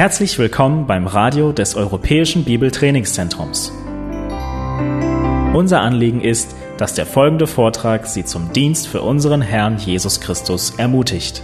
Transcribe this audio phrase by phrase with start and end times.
[0.00, 3.70] Herzlich willkommen beim Radio des Europäischen Bibeltrainingszentrums.
[5.52, 10.70] Unser Anliegen ist, dass der folgende Vortrag Sie zum Dienst für unseren Herrn Jesus Christus
[10.78, 11.42] ermutigt.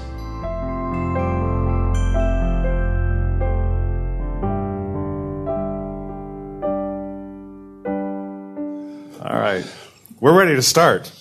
[9.20, 9.66] All right.
[10.18, 11.12] We're ready to start.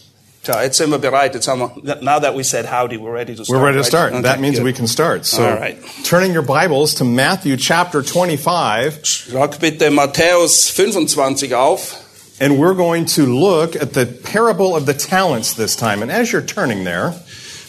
[0.46, 1.34] Tja, jetzt sind wir bereit.
[1.34, 3.60] Jetzt haben wir, now that we said howdy, we're ready to start.
[3.60, 3.86] We're ready to right?
[3.88, 4.14] start.
[4.14, 4.64] Okay, that means good.
[4.66, 5.26] we can start.
[5.26, 5.78] So, All right.
[6.04, 12.02] turning your Bibles to Matthew chapter 25, Schlag bitte Matthäus 25 auf.
[12.40, 16.02] and we're going to look at the parable of the talents this time.
[16.04, 17.14] And as you're turning there,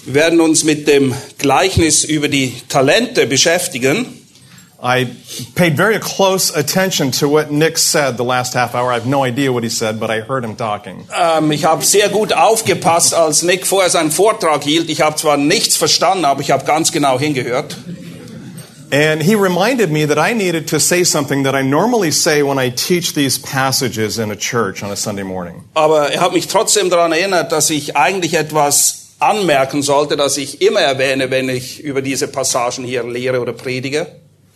[0.04, 4.06] Wir werden uns mit dem Gleichnis über die Talente beschäftigen.
[4.86, 5.06] I
[5.56, 8.92] paid very close attention to what Nick said the last half hour.
[8.92, 11.08] I have no idea what he said, but I heard him talking.
[11.12, 14.88] Ähm, ich habe sehr gut aufgepasst, als Nick vorher seinen Vortrag hielt.
[14.88, 17.76] Ich habe zwar nichts verstanden, aber ich habe ganz genau hingehört.
[18.92, 22.56] And he reminded me that I needed to say something that I normally say when
[22.56, 25.64] I teach these passages in a church on a Sunday morning.
[25.74, 30.62] Aber er hat mich trotzdem daran erinnert, dass ich eigentlich etwas anmerken sollte, das ich
[30.62, 34.06] immer erwähne, wenn ich über diese Passagen hier lehre oder predige.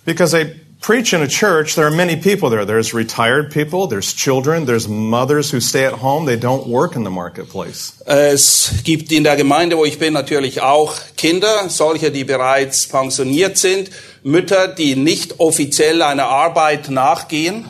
[0.04, 2.64] Because I preach in a church, there are many people there.
[2.64, 7.04] There's retired people, there's children, there's mothers who stay at home, they don't work in
[7.04, 8.02] the marketplace.
[8.06, 13.58] Es gibt in der Gemeinde, wo ich bin, natürlich auch Kinder, solche, die bereits pensioniert
[13.58, 13.90] sind,
[14.22, 17.66] Mütter, die nicht offiziell einer Arbeit nachgehen.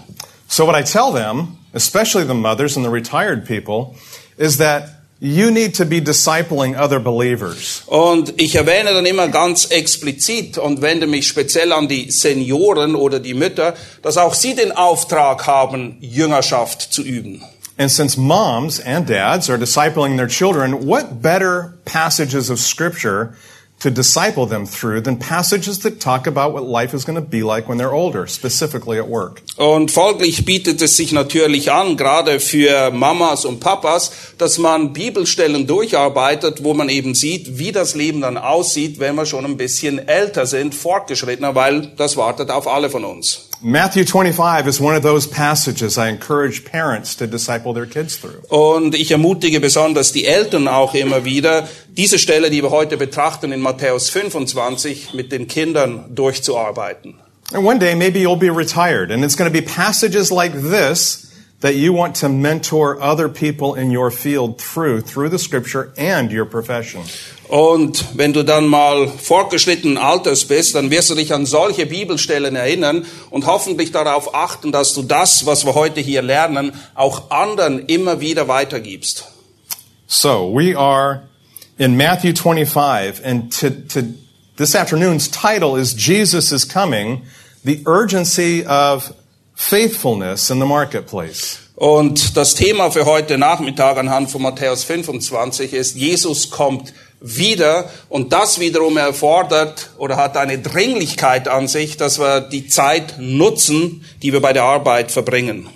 [0.48, 3.96] So what I tell them, especially the mothers and the retired people,
[4.36, 7.82] is that you need to be discipling other believers.
[7.86, 13.20] Und ich erwähne dann immer ganz explizit und wende mich speziell an die Senioren oder
[13.20, 17.42] die Mütter, dass auch sie den Auftrag haben, Jüngerschaft zu üben.
[17.76, 23.34] And since moms and dads are discipling their children, what better passages of scripture
[23.80, 27.42] to disciple them through than passages that talk about what life is going to be
[27.42, 29.42] like when they're older, specifically at work?
[29.56, 35.66] Und folglich bietet es sich natürlich an, gerade für Mamas und Papas, dass man Bibelstellen
[35.66, 39.98] durcharbeitet, wo man eben sieht, wie das Leben dann aussieht, wenn wir schon ein bisschen
[40.08, 43.49] älter sind, fortgeschrittener, weil das wartet auf alle von uns.
[43.62, 48.42] Matthew 25 is one of those passages I encourage parents to disciple their kids through.
[48.48, 53.52] Und ich ermutige besonders die Eltern auch immer wieder, diese Stelle, die wir heute betrachten
[53.52, 57.16] in Matthäus 25, mit den Kindern durchzuarbeiten.
[57.52, 61.29] And one day maybe you'll be retired and it's going to be passages like this
[61.60, 66.32] that you want to mentor other people in your field through, through the scripture and
[66.32, 67.02] your profession.
[67.48, 72.54] Und wenn du dann mal fortgeschrittenen Alters bist, dann wirst du dich an solche Bibelstellen
[72.54, 77.86] erinnern und hoffentlich darauf achten, dass du das, was wir heute hier lernen, auch anderen
[77.86, 79.26] immer wieder weitergibst.
[80.06, 81.22] So we are
[81.76, 84.02] in Matthew 25 and to, to
[84.56, 87.22] this afternoon's title is Jesus is coming,
[87.64, 89.12] the urgency of
[89.60, 91.58] faithfulness in the marketplace.
[91.76, 98.32] Und das Thema für heute Nachmittag anhand von Matthäus 25 ist, Jesus kommt wieder und
[98.32, 104.32] das wiederum erfordert oder hat eine Dringlichkeit an sich, dass wir die Zeit nutzen, die
[104.32, 105.68] wir bei der Arbeit verbringen.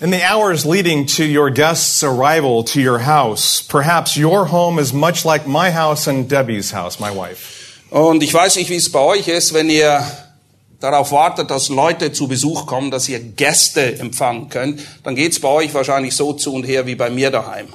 [0.00, 4.92] In the hours leading to your guest's arrival to your house, perhaps your home is
[4.92, 7.54] much like my house and Debbie's house, my wife.
[7.90, 10.04] Und ich weiß nicht, wie es bei euch ist, wenn ihr
[10.80, 15.48] darauf wartet, dass Leute zu Besuch kommen, dass ihr Gäste empfangen könnt, dann geht's bei
[15.48, 17.68] euch wahrscheinlich so zu und her wie bei mir daheim.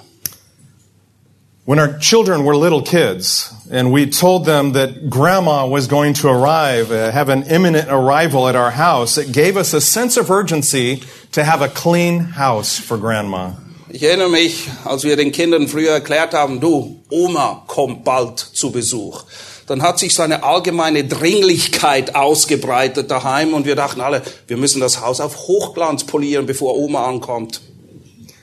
[1.66, 6.28] When our children were little kids and we told them that grandma was going to
[6.28, 10.30] arrive, uh, have an imminent arrival at our house, it gave us a sense of
[10.30, 13.53] urgency to have a clean house for grandma.
[13.88, 18.72] Ich erinnere mich, als wir den Kindern früher erklärt haben, du, Oma kommt bald zu
[18.72, 19.24] Besuch.
[19.68, 24.81] Dann hat sich so eine allgemeine Dringlichkeit ausgebreitet daheim und wir dachten alle, wir müssen
[24.81, 27.62] das Haus auf Hochglanz polieren, bevor Oma ankommt.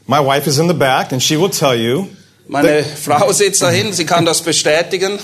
[0.07, 2.07] My wife is in the back and she will tell you
[2.49, 5.19] Meine Frau sitzt dahin, sie kann das bestätigen.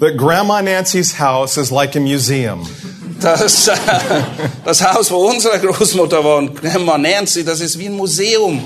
[0.00, 2.66] that Grandma Nancy's house is like a museum.
[3.20, 3.74] Das, äh,
[4.64, 8.62] das Haus, wo unsere Großmutter wohnt, Grandma Nancy, das ist wie ein Museum.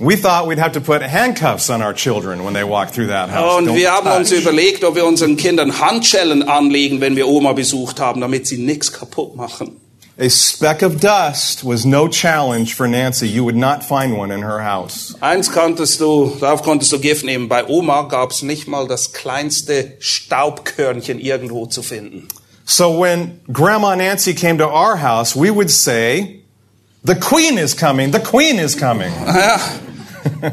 [0.00, 3.30] We thought we'd have to put handcuffs on our children when they walk through that
[3.30, 3.58] house.
[3.58, 4.40] Und Don't wir haben uns touch.
[4.40, 8.92] überlegt, ob wir unseren Kindern Handschellen anlegen, wenn wir Oma besucht haben, damit sie nichts
[8.92, 9.80] kaputt machen.
[10.16, 13.26] A speck of dust was no challenge for Nancy.
[13.26, 15.14] You would not find one in her house.
[15.20, 17.48] Eins konntest du, darauf konntest du Gift nehmen.
[17.48, 22.28] Bei Oma gab es nicht mal das kleinste Staubkörnchen irgendwo zu finden.
[22.64, 26.43] So when Grandma Nancy came to our house, we would say,
[27.06, 29.12] The Queen is coming, the Queen is coming.
[29.24, 29.60] Ja,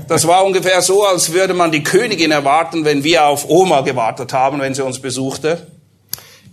[0.09, 4.33] das war ungefähr so, als würde man die Königin erwarten, wenn wir auf Oma gewartet
[4.33, 5.65] haben, wenn sie uns besuchte.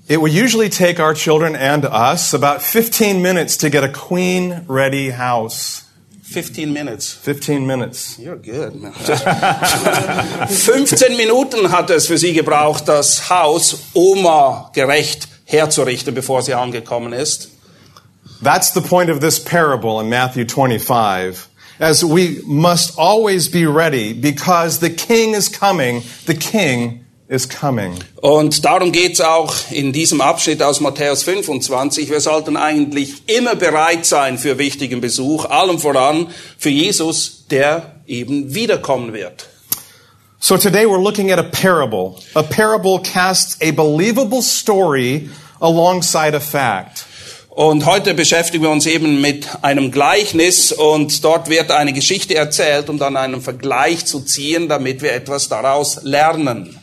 [0.07, 4.63] It would usually take our children and us about 15 minutes to get a queen
[4.69, 5.85] ready house.
[6.23, 7.13] 15 minutes.
[7.13, 8.19] 15 minutes.
[8.19, 8.93] You're good, man.
[10.49, 17.13] 15 Minuten hat es für sie gebraucht, das Haus Oma gerecht herzurichten, bevor sie angekommen
[17.13, 17.51] ist.
[18.41, 21.49] That's the point of this parable in Matthew 25.
[21.81, 27.99] As we must always be ready because the king is coming, the king is coming.
[28.23, 32.11] Und darum geht's auch in diesem Abschnitt aus Matthäus 25.
[32.11, 38.55] Wir sollten eigentlich immer bereit sein für wichtigen Besuch, allem voran für Jesus, der eben
[38.55, 39.49] wiederkommen wird.
[40.41, 42.21] So today we're looking at a parable.
[42.35, 45.29] A parable casts a believable story
[45.61, 47.08] alongside a fact.
[47.59, 52.89] Und heute beschäftigen wir uns eben mit einem Gleichnis und dort wird eine Geschichte erzählt,
[52.89, 56.79] um dann einen Vergleich zu ziehen, damit wir etwas daraus lernen.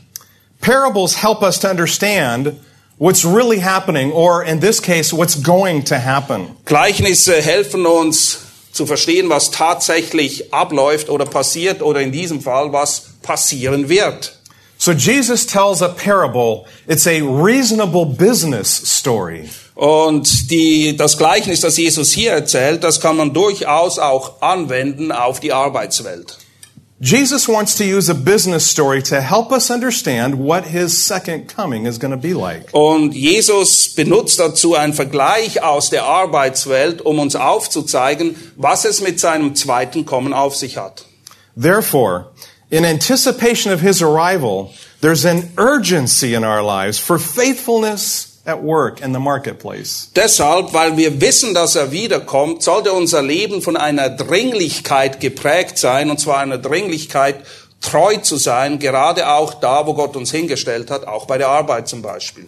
[0.59, 2.55] Parables help us to understand
[2.97, 6.57] what's really happening, or in this case, what's going to happen.
[6.65, 8.39] Gleichnisse helfen uns
[8.73, 14.37] zu verstehen, was tatsächlich abläuft oder passiert oder in diesem Fall, was passieren wird.
[14.77, 16.65] So Jesus tells a parable.
[16.85, 19.49] It's a reasonable business story.
[19.75, 25.41] Und die, das Gleichnis, das Jesus hier erzählt, das kann man durchaus auch anwenden auf
[25.41, 26.37] die Arbeitswelt.
[27.01, 31.85] Jesus wants to use a business story to help us understand what his second coming
[31.85, 32.73] is going to be like.
[32.73, 39.19] Und Jesus benutzt dazu einen Vergleich aus der Arbeitswelt, um uns aufzuzeigen, was es mit
[39.19, 41.05] seinem zweiten Kommen auf sich hat.
[41.61, 42.31] Therefore,
[42.69, 44.69] in anticipation of his arrival,
[45.01, 50.09] there's an urgency in our lives for faithfulness at work in the marketplace.
[50.15, 56.09] Deshalb, weil wir wissen, dass er wiederkommt, sollte unser Leben von einer Dringlichkeit geprägt sein,
[56.09, 57.37] und zwar einer Dringlichkeit,
[57.81, 61.87] treu zu sein, gerade auch da, wo Gott uns hingestellt hat, auch bei der Arbeit
[61.87, 62.47] zum Beispiel.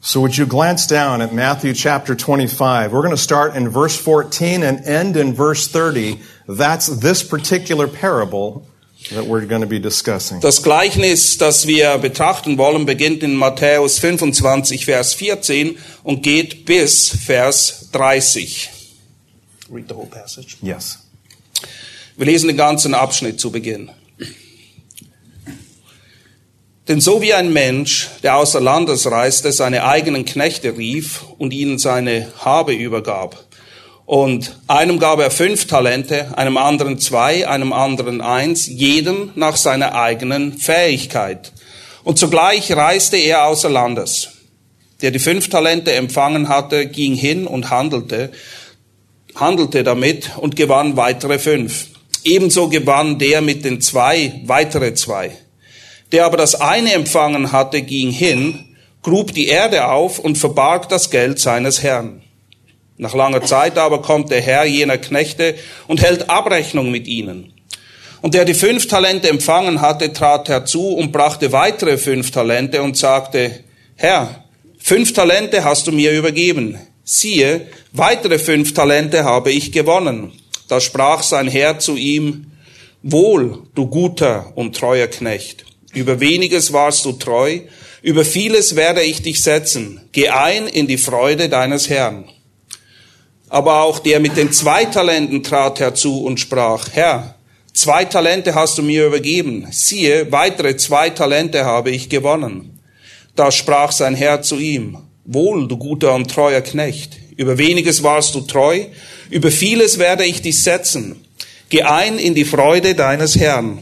[0.00, 2.92] So would you glance down at Matthew chapter 25?
[2.92, 6.20] We're going to start in verse 14 and end in verse 30.
[6.46, 8.62] That's this particular parable
[9.10, 10.40] that we're going to be discussing.
[10.40, 17.08] Das Gleichnis, das wir betrachten wollen, beginnt in Matthäus 25, Vers 14 und geht bis
[17.08, 18.70] Vers 30.
[19.70, 20.56] Read the whole passage.
[20.62, 20.98] Yes.
[22.16, 23.90] Wir lesen den ganzen Abschnitt zu Beginn.
[26.88, 31.78] Denn so wie ein Mensch, der außer Landes reiste, seine eigenen Knechte rief und ihnen
[31.78, 33.45] seine Habe übergab.
[34.06, 39.96] Und einem gab er fünf Talente, einem anderen zwei, einem anderen eins, jedem nach seiner
[39.96, 41.52] eigenen Fähigkeit.
[42.04, 44.28] Und zugleich reiste er außer Landes.
[45.02, 48.30] Der die fünf Talente empfangen hatte, ging hin und handelte,
[49.34, 51.88] handelte damit und gewann weitere fünf.
[52.22, 55.32] Ebenso gewann der mit den zwei weitere zwei.
[56.12, 61.10] Der aber das eine empfangen hatte, ging hin, grub die Erde auf und verbarg das
[61.10, 62.22] Geld seines Herrn.
[62.98, 65.54] Nach langer Zeit aber kommt der Herr jener Knechte
[65.86, 67.52] und hält Abrechnung mit ihnen.
[68.22, 72.96] Und der die fünf Talente empfangen hatte, trat herzu und brachte weitere fünf Talente und
[72.96, 73.60] sagte,
[73.96, 74.44] Herr,
[74.78, 76.78] fünf Talente hast du mir übergeben.
[77.04, 80.32] Siehe, weitere fünf Talente habe ich gewonnen.
[80.68, 82.50] Da sprach sein Herr zu ihm,
[83.02, 85.64] Wohl, du guter und treuer Knecht.
[85.92, 87.60] Über weniges warst du treu,
[88.02, 90.00] über vieles werde ich dich setzen.
[90.10, 92.24] Geh ein in die Freude deines Herrn.
[93.56, 97.36] Aber auch der mit den zwei Talenten trat herzu und sprach, Herr,
[97.72, 99.66] zwei Talente hast du mir übergeben.
[99.70, 102.78] Siehe, weitere zwei Talente habe ich gewonnen.
[103.34, 107.16] Da sprach sein Herr zu ihm, Wohl, du guter und treuer Knecht.
[107.38, 108.84] Über weniges warst du treu,
[109.30, 111.24] über vieles werde ich dich setzen.
[111.70, 113.78] Geh ein in die Freude deines Herrn.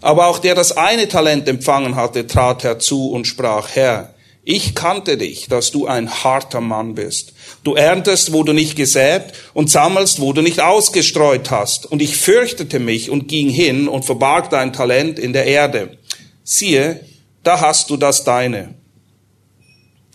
[0.00, 4.14] Aber auch der das eine Talent empfangen hatte, trat herzu und sprach, Herr,
[4.48, 7.32] ich kannte dich, dass du ein harter Mann bist.
[7.64, 11.84] Du erntest, wo du nicht gesät und sammelst, wo du nicht ausgestreut hast.
[11.84, 15.98] Und ich fürchtete mich und ging hin und verbarg dein Talent in der Erde.
[16.44, 17.00] Siehe,
[17.42, 18.74] da hast du das deine.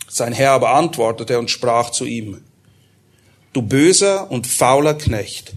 [0.08, 2.40] Sein Herr aber antwortete und sprach zu ihm,
[3.52, 5.52] du böser und fauler Knecht,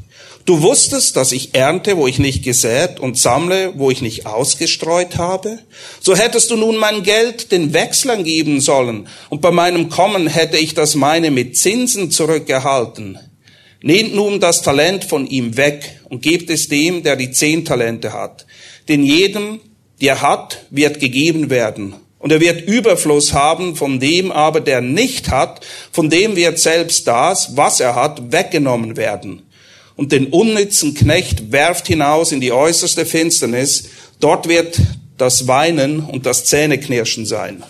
[0.45, 5.17] du wusstest, dass ich ernte, wo ich nicht gesät und sammle, wo ich nicht ausgestreut
[5.17, 5.59] habe?
[5.99, 10.57] So hättest du nun mein Geld den Wechslern geben sollen, und bei meinem Kommen hätte
[10.57, 13.19] ich das meine mit Zinsen zurückgehalten.
[13.81, 18.13] Nehmt nun das Talent von ihm weg und gebt es dem, der die zehn Talente
[18.13, 18.45] hat.
[18.87, 19.59] Denn jedem,
[20.01, 21.95] der hat, wird gegeben werden.
[22.17, 27.07] Und er wird Überfluss haben, von dem aber, der nicht hat, von dem wird selbst
[27.07, 29.44] das, was er hat, weggenommen werden.
[29.95, 33.85] Und den unnützen Knecht werft hinaus in die äußerste Finsternis,
[34.19, 34.79] dort wird
[35.17, 37.63] das Weinen und das Zähneknirschen sein.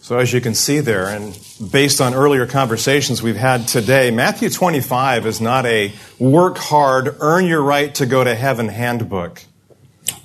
[0.00, 4.50] So as you can see there, and based on earlier conversations we've had today, Matthew
[4.50, 9.42] 25 is not a work hard, earn your right to go to heaven handbook.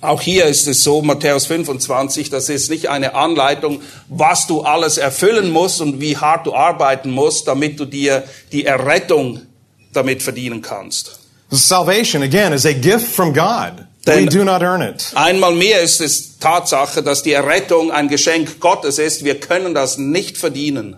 [0.02, 4.98] Auch hier ist es so, Matthäus 25, das ist nicht eine Anleitung, was du alles
[4.98, 9.42] erfüllen musst und wie hart du arbeiten musst, damit du dir die Errettung
[9.98, 11.20] damit verdienen kannst.
[11.52, 13.88] Salvation, again, is a gift from God.
[14.06, 15.12] Denn- we do not earn it.
[15.16, 19.26] Einmal mehr ist es Tatsache, dass die Errettung ein Geschenk Gottes ist.
[19.26, 20.96] Wir können das nicht verdienen.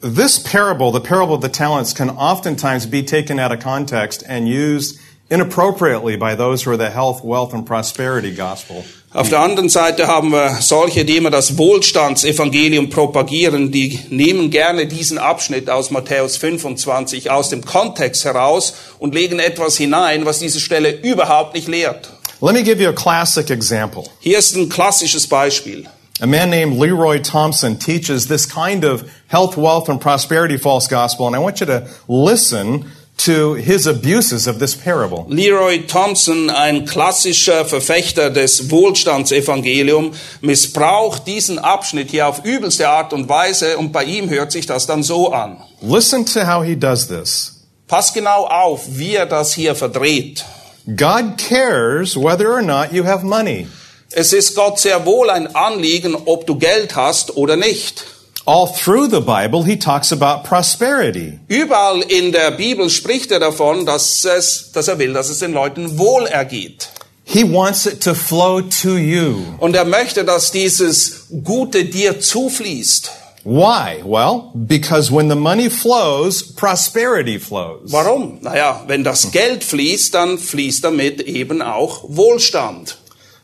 [0.00, 4.48] This parable, the parable of the talents, can oftentimes be taken out of context and
[4.48, 4.98] used
[5.30, 8.84] inappropriately by those who are the health, wealth, and prosperity gospel.
[9.12, 14.86] Auf der anderen Seite haben wir solche, die immer das Wohlstandsevangelium propagieren, die nehmen gerne
[14.86, 20.60] diesen Abschnitt aus Matthäus 25 aus dem Kontext heraus und legen etwas hinein, was diese
[20.60, 22.08] Stelle überhaupt nicht lehrt.
[22.40, 24.04] Let me give you a classic example.
[24.20, 25.88] Hier ist ein klassisches Beispiel.
[26.20, 31.26] A man named Leroy Thompson teaches this kind of health, wealth, and prosperity false gospel,
[31.26, 32.84] and I want you to listen
[33.24, 35.26] to his abuses of this parable.
[35.28, 43.28] Leroy Thompson, ein klassischer Verfechter des Wohlstandsevangelium, missbraucht diesen Abschnitt hier auf übelste Art und
[43.28, 45.58] Weise und bei ihm hört sich das dann so an.
[45.80, 47.66] Listen to how he does this.
[47.86, 50.44] Pass genau auf, wie er das hier verdreht.
[50.86, 53.66] God cares whether or not you have money.
[54.12, 58.04] Es ist Gott sehr wohl ein Anliegen, ob du Geld hast oder nicht.
[58.50, 61.38] All through the Bible, he talks about prosperity.
[61.46, 65.52] Überall in der Bibel spricht er davon, dass, es, dass er will, dass es den
[65.52, 66.88] Leuten wohl ergeht.
[67.22, 69.36] He wants it to flow to you.
[69.60, 73.12] Und er möchte, dass dieses Gute dir zufließt.
[73.44, 74.02] Why?
[74.04, 77.92] Well, because when the money flows, prosperity flows.
[77.92, 78.38] Warum?
[78.40, 82.96] Naja, wenn das Geld fließt, dann fließt damit eben auch Wohlstand.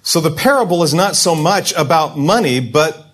[0.03, 3.06] So the parable is not so much about money, but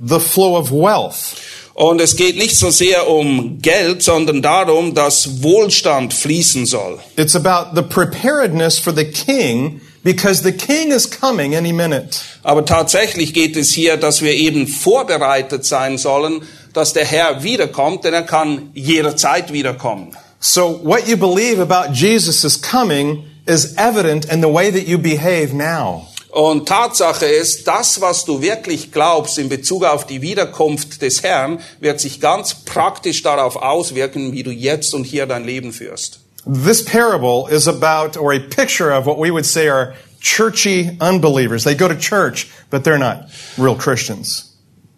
[0.00, 1.36] the flow of wealth.
[1.74, 6.98] Und es geht nicht so sehr um Geld, sondern darum, dass Wohlstand fließen soll.
[7.16, 12.18] It's about the preparedness for the king because the king is coming any minute.
[12.42, 18.04] Aber tatsächlich geht es hier, dass wir eben vorbereitet sein sollen, dass der Herr wiederkommt,
[18.04, 20.16] denn er kann jederzeit wiederkommen.
[20.40, 25.54] So what you believe about Jesus' coming is evident in the way that you behave
[25.54, 26.08] now.
[26.30, 31.60] Und Tatsache ist, das, was du wirklich glaubst in Bezug auf die Wiederkunft des Herrn,
[31.80, 36.20] wird sich ganz praktisch darauf auswirken, wie du jetzt und hier dein Leben führst.
[36.44, 41.64] This parable is about, or a picture of what we would say are churchy unbelievers.
[41.64, 44.44] They go to church, but they're not real Christians.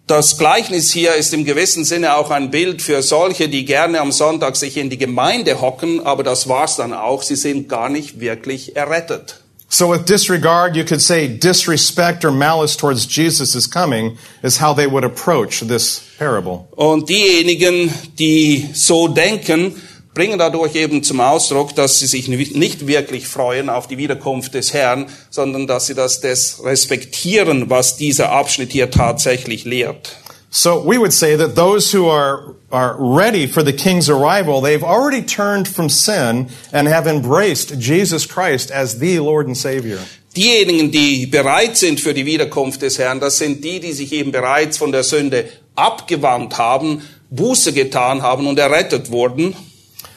[0.07, 4.11] Das Gleichnis hier ist im gewissen Sinne auch ein Bild für solche, die gerne am
[4.11, 7.23] Sonntag sich in die Gemeinde hocken, aber das war's dann auch.
[7.23, 9.40] Sie sind gar nicht wirklich errettet.
[9.73, 14.85] So with disregard, you could say disrespect or malice towards Jesus' coming is how they
[14.85, 16.67] would approach this parable.
[16.75, 19.81] Und diejenigen, die so denken,
[20.13, 24.73] bringen dadurch eben zum Ausdruck, dass sie sich nicht wirklich freuen auf die Wiederkunft des
[24.73, 30.17] Herrn, sondern dass sie das des respektieren, was dieser Abschnitt hier tatsächlich lehrt.
[30.53, 34.83] So we would say that those who are, are ready for the king's arrival, they've
[34.83, 39.99] already turned from sin and have embraced Jesus Christ as the Lord and Savior.
[40.35, 44.33] Diejenigen, die bereit sind für die Wiederkunft des Herrn, das sind die, die sich eben
[44.33, 49.55] bereits von der Sünde abgewandt haben, Buße getan haben und errettet wurden.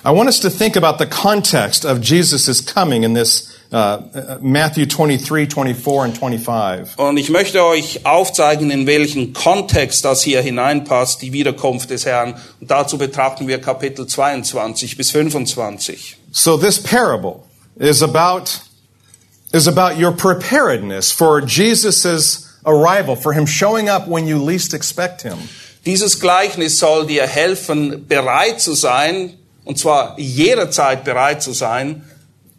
[0.05, 4.87] I want us to think about the context of Jesus' coming in this uh, Matthew
[4.87, 6.97] 23, 24, and 25.
[6.97, 12.35] Und ich möchte euch aufzeigen, in welchen Kontext das hier hineinpasst, die Wiederkunft des Herrn.
[12.61, 16.17] Und dazu betrachten wir Kapitel 22 bis 25.
[16.31, 17.43] So this parable
[17.77, 18.61] is about,
[19.53, 25.23] is about your preparedness for Jesus' arrival, for him showing up when you least expect
[25.23, 25.39] him.
[25.85, 32.03] Dieses Gleichnis soll dir helfen, bereit zu sein, und zwar jederzeit bereit zu sein,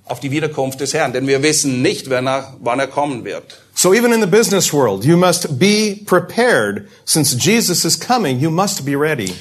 [0.05, 1.13] auf die Wiederkunft des Herrn.
[1.13, 3.61] Denn wir wissen nicht, wann er, wann er kommen wird.
[3.73, 6.87] So even in the business world, you must be prepared.
[7.05, 9.33] Since Jesus is coming, you must be ready.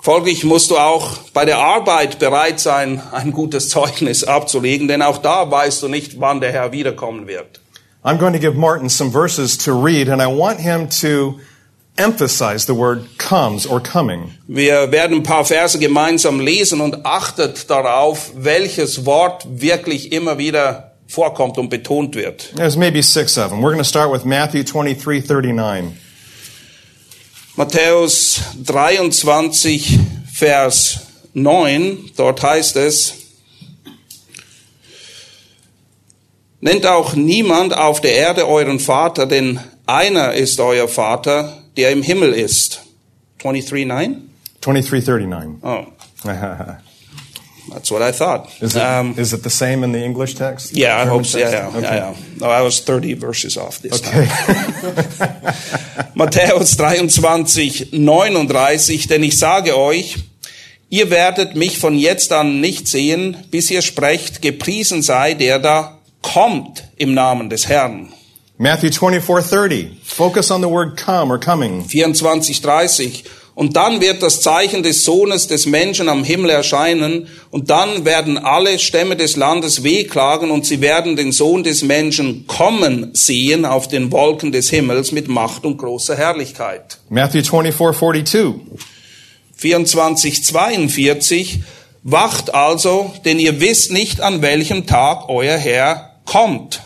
[0.00, 5.18] Folglich musst du auch bei der Arbeit bereit sein, ein gutes Zeugnis abzulegen, denn auch
[5.18, 7.60] da weißt du nicht, wann der Herr wiederkommen wird.
[8.04, 11.40] I'm going to give Martin some verses to read, and I want him to
[11.98, 14.34] emphasize the word comes or coming.
[14.46, 20.92] Wir werden ein paar Verse gemeinsam lesen und achtet darauf, welches Wort wirklich immer wieder
[21.06, 22.54] vorkommt und betont wird.
[22.56, 23.60] There's maybe six of them.
[23.60, 25.92] We're going to start with Matthew 23, 39.
[27.56, 29.98] Matthäus 23,
[30.32, 31.00] Vers
[31.34, 33.14] 9, dort heißt es,
[36.60, 42.02] Nennt auch niemand auf der Erde euren Vater, denn einer ist euer Vater, der im
[42.02, 42.82] Himmel ist.
[43.42, 44.16] 23:9?
[44.60, 45.62] 2339.
[45.62, 45.86] Oh,
[47.72, 48.48] that's what I thought.
[48.60, 50.76] is, it, Um, is it the same in the English text?
[50.76, 51.38] yeah, I hope so.
[51.38, 51.82] Yeah, yeah, Okay.
[51.82, 52.14] yeah, yeah.
[52.40, 54.22] No, I was 30 verses off this time.
[54.22, 54.28] Okay.
[56.14, 60.16] Matthäus 23, 39, denn ich sage euch,
[60.90, 65.98] ihr werdet mich von jetzt an nicht sehen, bis ihr sprecht, gepriesen sei der da
[66.22, 68.08] kommt im Namen des Herrn.
[68.60, 69.90] Matthew 24:30.
[70.02, 71.84] Focus on the word come or coming.
[71.84, 73.24] 24, 30.
[73.54, 78.36] Und dann wird das Zeichen des Sohnes des Menschen am Himmel erscheinen, und dann werden
[78.36, 83.86] alle Stämme des Landes wehklagen, und sie werden den Sohn des Menschen kommen sehen auf
[83.86, 86.98] den Wolken des Himmels mit Macht und großer Herrlichkeit.
[87.08, 88.54] Matthew 24:42.
[89.54, 91.60] 24, 42.
[92.02, 96.82] Wacht also, denn ihr wisst nicht, an welchem Tag euer Herr kommt.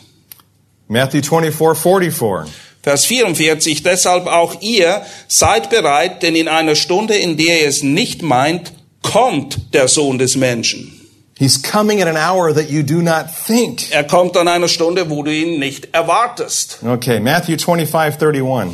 [0.92, 2.49] Matthew 24:44.
[2.82, 7.82] Vers 44, deshalb auch ihr seid bereit, denn in einer Stunde, in der ihr es
[7.82, 11.00] nicht meint, kommt der Sohn des Menschen.
[11.38, 13.90] He's coming at an hour that you do not think.
[13.90, 16.80] Er kommt an einer Stunde, wo du ihn nicht erwartest.
[16.87, 18.72] Okay, Matthew 25:31.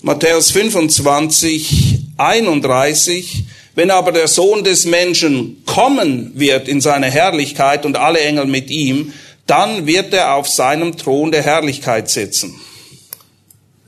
[0.00, 3.44] Matthäus 25, 31.
[3.74, 8.70] Wenn aber der Sohn des Menschen kommen wird in seine Herrlichkeit und alle Engel mit
[8.70, 9.12] ihm,
[9.48, 12.60] dann wird er auf seinem Thron der Herrlichkeit sitzen.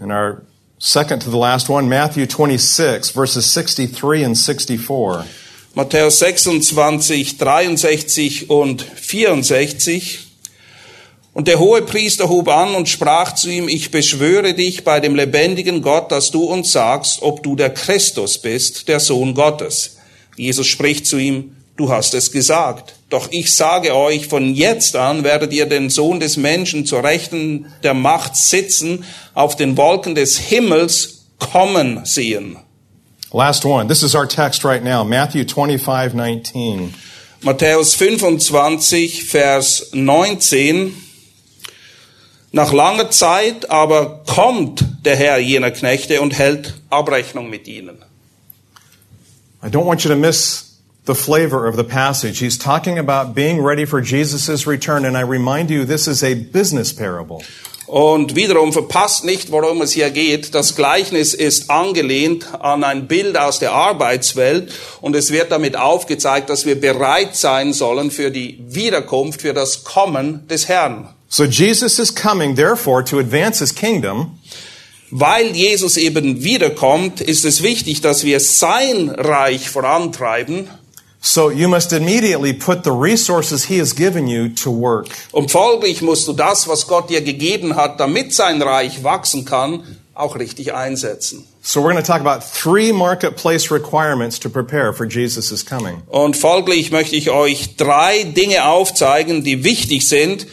[0.00, 0.42] And our
[0.78, 5.24] second to the last one, Matthew 26 verses 63 and 64.
[5.74, 10.26] Matthäus 26, 63 und 64.
[11.32, 15.14] Und der hohe Priester hob an und sprach zu ihm, ich beschwöre dich bei dem
[15.14, 19.98] lebendigen Gott, dass du uns sagst, ob du der Christus bist, der Sohn Gottes.
[20.36, 22.94] Jesus spricht zu ihm, du hast es gesagt.
[23.08, 27.72] Doch ich sage euch, von jetzt an werdet ihr den Sohn des Menschen zur Rechten
[27.82, 29.04] der Macht sitzen,
[29.34, 32.56] auf den Wolken des Himmels kommen sehen.
[33.32, 33.88] Last one.
[33.88, 36.94] This is our text right now, Matthew 25:19.
[37.42, 40.94] Matthäus 25, Vers 19.
[42.52, 48.04] Nach langer Zeit aber kommt der Herr jener Knechte und hält Abrechnung mit ihnen.
[49.62, 50.69] I don't want you to miss
[51.10, 52.38] the flavor of the passage.
[52.38, 56.34] He's talking about being ready for Jesus' return, and I remind you, this is a
[56.34, 57.42] business parable.
[57.88, 60.54] Und wiederum verpasst nicht, worum es hier geht.
[60.54, 64.70] Das Gleichnis ist angelehnt an ein Bild aus der Arbeitswelt
[65.00, 69.82] und es wird damit aufgezeigt, dass wir bereit sein sollen für die Wiederkunft, für das
[69.82, 71.08] Kommen des Herrn.
[71.28, 74.38] So Jesus is coming, therefore, to advance his kingdom.
[75.10, 80.68] Weil Jesus eben wiederkommt, ist es wichtig, dass wir sein Reich vorantreiben.
[81.22, 85.08] So you must immediately put the resources he has given you to work.
[85.32, 89.82] Und folglich musst du das, was Gott dir gegeben hat, damit sein Reich wachsen kann,
[90.14, 91.44] auch richtig einsetzen.
[91.62, 96.02] So we're going to talk about three marketplace requirements to prepare for Jesus' coming.
[96.06, 100.46] Und folglich möchte ich euch drei Dinge aufzeigen, die wichtig sind,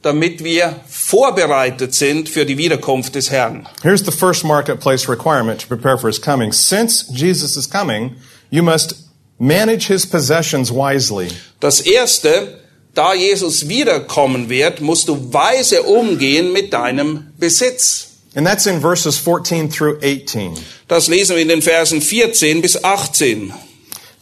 [0.00, 3.68] damit wir vorbereitet sind für die Wiederkunft des Herrn.
[3.82, 6.50] Here's the first marketplace requirement to prepare for his coming.
[6.50, 8.16] Since Jesus is coming,
[8.50, 9.03] you must
[9.38, 11.28] manage his possessions wisely.
[11.60, 12.60] Das erste,
[12.94, 18.10] da Jesus wiederkommen wird, musst du weise umgehen mit deinem Besitz.
[18.36, 20.56] And that's in verses 14 through 18.
[20.88, 23.52] Das lesen wir in den Versen 14 bis 18.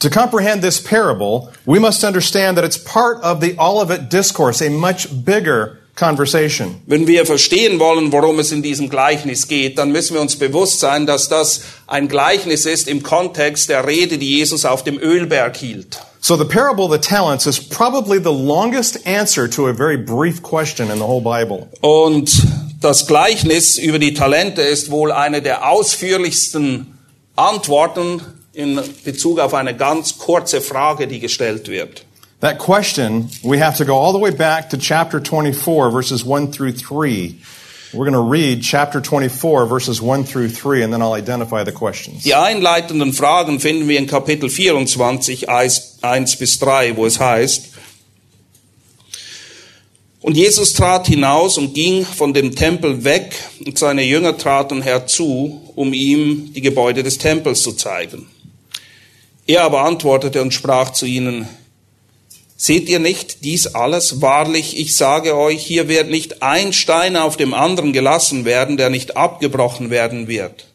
[0.01, 4.69] To comprehend this parable, we must understand that it's part of the Olivet Discourse, a
[4.69, 6.77] much bigger conversation.
[6.87, 10.81] Wenn wir verstehen wollen, worum es in diesem Gleichnis geht, dann müssen wir uns bewusst
[10.81, 15.57] sein, dass das ein Gleichnis ist im Kontext der Rede, die Jesus auf dem Ölberg
[15.57, 15.99] hielt.
[16.21, 20.41] So the parable of the talents is probably the longest answer to a very brief
[20.41, 21.67] question in the whole Bible.
[21.81, 22.31] Und
[22.81, 26.99] das Gleichnis über die Talente ist wohl eine der ausführlichsten
[27.35, 28.21] Antworten
[28.53, 32.05] in Bezug auf eine ganz kurze Frage, die gestellt wird.
[32.43, 36.51] That question, we have to go all the way back to chapter 24, verses 1
[36.51, 37.41] through 3.
[37.95, 41.71] We're going to read chapter 24, verses 1 through 3, and then I'll identify the
[41.71, 42.25] questions.
[42.25, 47.69] Die einleitenden Fragen finden wir in Kapitel 24, 1 bis 3, wo es heißt,
[50.23, 55.63] und Jesus trat hinaus und ging von dem Tempel weg, und seine Jünger traten herzu,
[55.77, 58.27] um ihm die Gebäude des Tempels zu zeigen.
[59.47, 61.47] Er aber antwortete und sprach zu ihnen,
[62.65, 64.21] Seht ihr nicht dies alles?
[64.21, 68.89] Wahrlich, ich sage euch, hier wird nicht ein Stein auf dem anderen gelassen werden, der
[68.89, 70.67] nicht abgebrochen werden wird.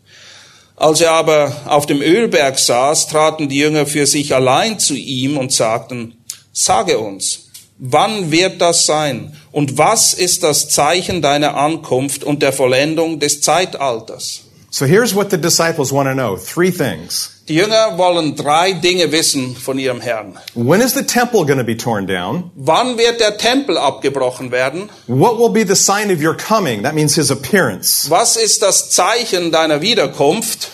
[0.75, 5.37] Als er aber auf dem Ölberg saß, traten die Jünger für sich allein zu ihm
[5.37, 6.17] und sagten,
[6.51, 9.37] Sage uns, wann wird das sein?
[9.53, 14.41] Und was ist das Zeichen deiner Ankunft und der Vollendung des Zeitalters?
[14.71, 17.36] So here's what the disciples want to know three things.
[17.47, 20.37] Die Jünger wollen drei Dinge wissen von ihrem Herrn.
[20.53, 22.51] When is the temple going to be torn down?
[22.55, 24.89] Wann wird der Tempel abgebrochen werden?
[25.07, 26.83] What will be the sign of your coming?
[26.83, 28.09] That means his appearance.
[28.09, 30.71] Was ist das Zeichen deiner Wiederkunft?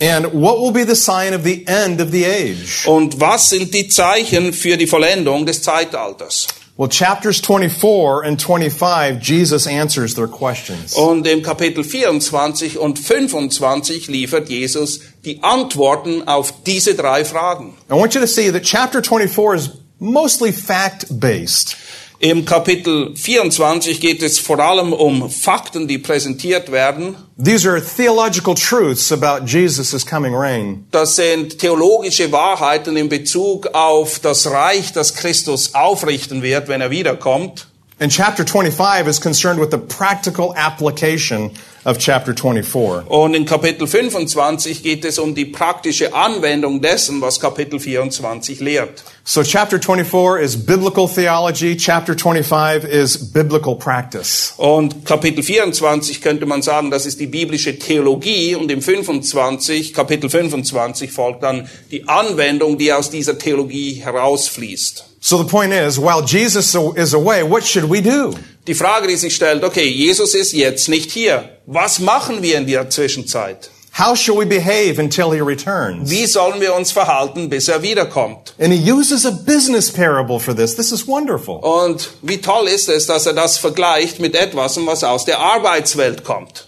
[0.00, 2.86] And what will be the sign of the end of the age?
[2.86, 6.46] Und was sind die Zeichen für die Vollendung des Zeitalters?
[6.76, 10.94] Well, chapters 24 and 25, Jesus answers their questions.
[10.94, 17.74] Und im Kapitel 24 und 25 liefert Jesus die Antworten auf diese drei Fragen.
[17.88, 21.76] I want you to see that chapter 24 is mostly fact-based.
[22.24, 27.16] Im Kapitel 24 geht es vor allem um Fakten, die präsentiert werden.
[27.36, 30.86] These are theological truths about Jesus' coming reign.
[30.90, 36.88] Das sind theologische Wahrheiten in Bezug auf das Reich, das Christus aufrichten wird, wenn er
[36.88, 37.66] wiederkommt.
[38.00, 41.50] And chapter 25 is concerned with the practical application
[41.84, 43.06] of chapter 24.
[43.08, 49.04] Und in Kapitel 25 geht es um die praktische Anwendung dessen, was Kapitel 24 lehrt.
[49.24, 54.54] So chapter 24 is biblical theology, chapter 25 is biblical practice.
[54.56, 60.28] Und Kapitel 24 könnte man sagen, das ist die biblische Theologie und im 25, Kapitel
[60.28, 65.04] 25 folgt dann die Anwendung, die aus dieser Theologie herausfließt.
[65.20, 68.34] So the point is, while Jesus is away, what should we do?
[68.66, 71.58] Die Frage, die sich stellt, okay, Jesus ist jetzt nicht hier.
[71.66, 73.70] Was machen wir in der Zwischenzeit?
[73.96, 76.10] How shall we behave until he returns?
[76.10, 78.54] Wie sollen wir uns verhalten, bis er wiederkommt?
[78.58, 80.74] And he uses a business parable for this.
[80.74, 81.58] This is wonderful.
[81.58, 86.24] Und wie toll ist es, dass er das vergleicht mit etwas, was aus der Arbeitswelt
[86.24, 86.66] kommt.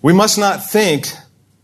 [0.00, 1.06] We must not think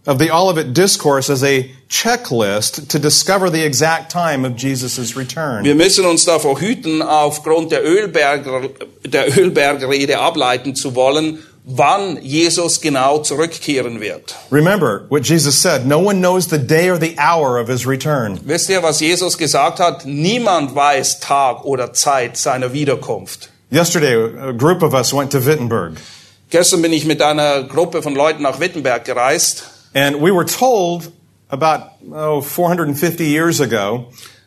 [0.08, 5.64] of the Olivet Discourse as a checklist to discover the exact time of Jesus' return.
[5.64, 8.70] Wir müssen uns davor hüten, aufgrund der Ölberger,
[9.04, 14.34] der Ölbergrede ableiten zu wollen, wann Jesus genau zurückkehren wird.
[14.50, 18.40] Remember what Jesus said no one knows the day or the hour of his return.
[18.46, 20.06] Wisst ihr, was Jesus gesagt hat?
[20.06, 23.50] Niemand weiß Tag oder Zeit seiner Wiederkunft.
[23.70, 26.00] Yesterday, a group of us went to Wittenberg,
[26.48, 31.12] Gestern bin ich mit einer Gruppe von Leuten nach Wittenberg gereist and we were told
[31.50, 34.06] about oh, 450 years ago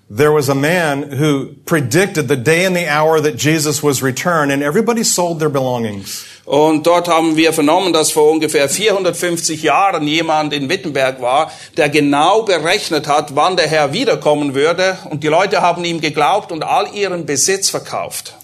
[0.09, 4.51] there was a man who predicted the day and the hour that Jesus was return,
[4.51, 6.27] and everybody sold their belongings.
[6.45, 11.87] und dort haben wir vernommen, dass vor ungefähr 450 Jahren jemand in Wittenberg war, der
[11.87, 16.63] genau berechnet hat, wann der Herr wiederkommen würde und die Leute haben ihm geglaubt und
[16.63, 18.35] all ihren Besitz verkauft.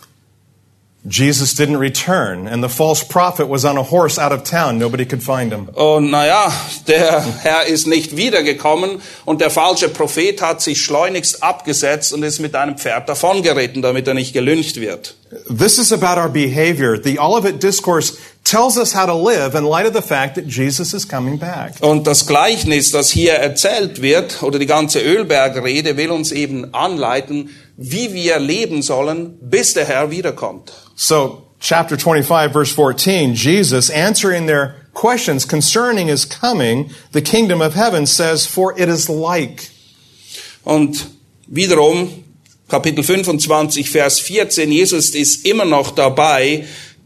[1.10, 4.78] Jesus didn't return, and the false prophet was on a horse out of town.
[4.78, 5.70] Nobody could find him.
[5.70, 6.52] Und naja,
[6.88, 12.40] der Herr ist nicht wiedergekommen und der falsche Prophet hat sich schleunigst abgesetzt und ist
[12.40, 15.16] mit einem Pferd davongeritten, damit er nicht gelüncht wird.
[15.50, 16.98] This is about our behavior.
[16.98, 20.94] The Olivet Discourse tells us how to live in light of the fact that Jesus
[20.94, 21.82] is coming back.
[21.82, 27.50] Und das Gleichnis, das hier erzählt wird, oder die ganze Ölbergrede, will uns eben anleiten,
[27.76, 30.72] wie wir leben sollen, bis der Herr wiederkommt.
[30.96, 37.76] So, chapter 25, verse 14, Jesus answering their questions concerning his coming, the kingdom of
[37.76, 39.70] heaven says, For it is like.
[40.64, 41.06] Und
[41.48, 42.24] wiederum,
[42.68, 46.66] Kapitel 25, Vers 14, Jesus ist immer noch dabei,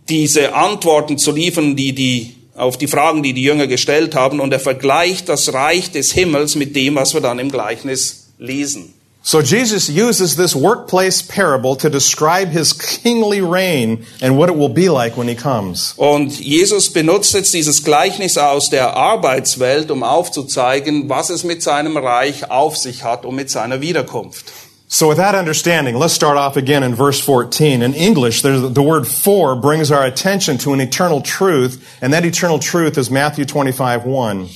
[0.10, 4.52] diese Antworten zu liefern, die die auf die Fragen, die die Jünger gestellt haben, und
[4.52, 8.94] er vergleicht das Reich des Himmels mit dem, was wir dann im Gleichnis lesen.
[9.24, 14.68] So Jesus uses this workplace parable to describe his kingly reign and what it will
[14.68, 15.94] be like when he comes.
[15.96, 21.98] Und Jesus benutzt jetzt dieses Gleichnis aus der Arbeitswelt, um aufzuzeigen, was es mit seinem
[21.98, 24.52] Reich auf sich hat und mit seiner Wiederkunft.
[24.94, 27.82] So with that understanding, let's start off again in verse 14.
[27.82, 32.60] In English, the word for brings our attention to an eternal truth, and that eternal
[32.60, 34.50] truth is Matthew 25, 1.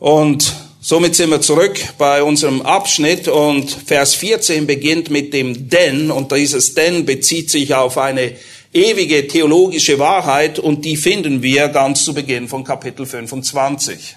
[0.00, 6.10] Und somit sind wir zurück bei unserem Abschnitt und Vers 14 beginnt mit dem Denn
[6.10, 8.32] und dieses Denn bezieht sich auf eine
[8.72, 14.16] ewige theologische Wahrheit und die finden wir ganz zu Beginn von Kapitel 25.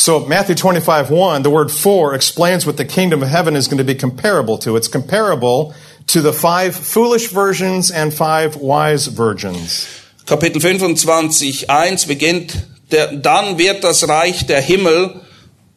[0.00, 3.76] So Matthew 25, 1, the word for explains what the kingdom of heaven is going
[3.76, 4.76] to be comparable to.
[4.76, 5.74] It's comparable
[6.06, 9.86] to the five foolish virgins and five wise virgins.
[10.24, 15.20] Kapitel 25, 1 beginnt, der, dann wird das Reich der Himmel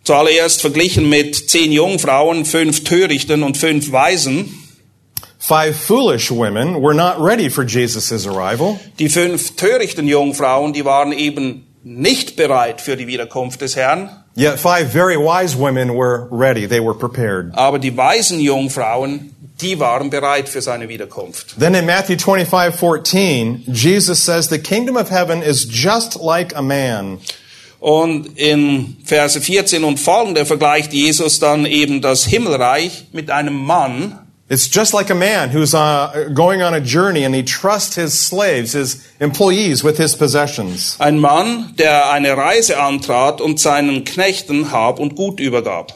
[0.06, 4.58] zuallererst verglichen mit zehn Jungfrauen, fünf Törichten und fünf Weisen.
[5.38, 8.80] Five foolish women were not ready for Jesus' arrival.
[9.00, 14.58] Die fünf törichten Jungfrauen, die waren eben nicht bereit für die Wiederkunft des Herrn, Yet
[14.60, 16.68] five very wise women were ready.
[16.68, 17.54] They were prepared.
[17.54, 19.30] aber die weisen Jungfrauen,
[19.62, 21.56] die waren bereit für seine Wiederkunft.
[21.60, 26.62] Then in Matthew 25, 14, Jesus says the kingdom of heaven is just like a
[26.64, 27.20] man.
[27.80, 34.20] Und in Verse 14 und folgende vergleicht Jesus dann eben das Himmelreich mit einem Mann,
[34.54, 38.14] It's just like a man who's uh, going on a journey and he trusts his
[38.14, 40.96] slaves, his employees, with his possessions.
[41.00, 45.94] ein Mann, der eine Reise antrat und seinen Knechten Hab und Gut übergab.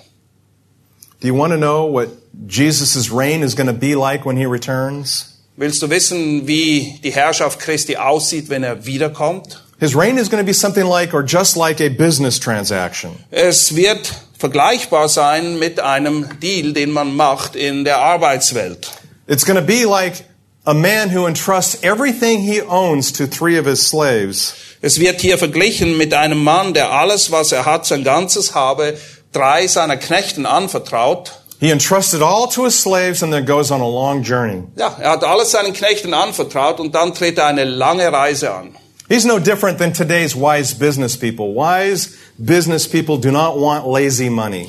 [1.20, 2.10] Do you want to know what
[2.48, 5.38] Jesus' reign is going to be like when he returns?
[5.56, 9.62] Willst du wissen, wie die Herrschaft Christi aussieht, wenn er wiederkommt?
[9.80, 13.12] His reign is going to be something like or just like a business transaction.
[13.30, 18.90] Es wird vergleichbar sein mit einem Deal, den man macht in der Arbeitswelt.
[19.28, 20.24] It's going to be like
[20.66, 24.54] a man who entrusts everything he owns to three of his slaves.
[24.82, 28.98] Es wird hier verglichen mit einem Mann, der alles, was er hat, sein ganzes habe,
[29.34, 31.34] drei seiner Knechten anvertraut.
[31.60, 34.64] He entrusted all to his slaves and then goes on a long journey.
[34.76, 38.76] Ja, er hat alles seinen Knechten anvertraut und dann tritt er eine lange Reise an.
[39.10, 41.54] He's no different than today's wise business people.
[41.54, 44.68] Wise business people do not want lazy money.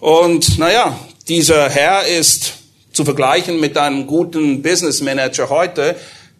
[0.00, 2.54] Und naja, dieser Herr ist
[2.92, 5.94] zu vergleichen mit einem guten Business Manager heute.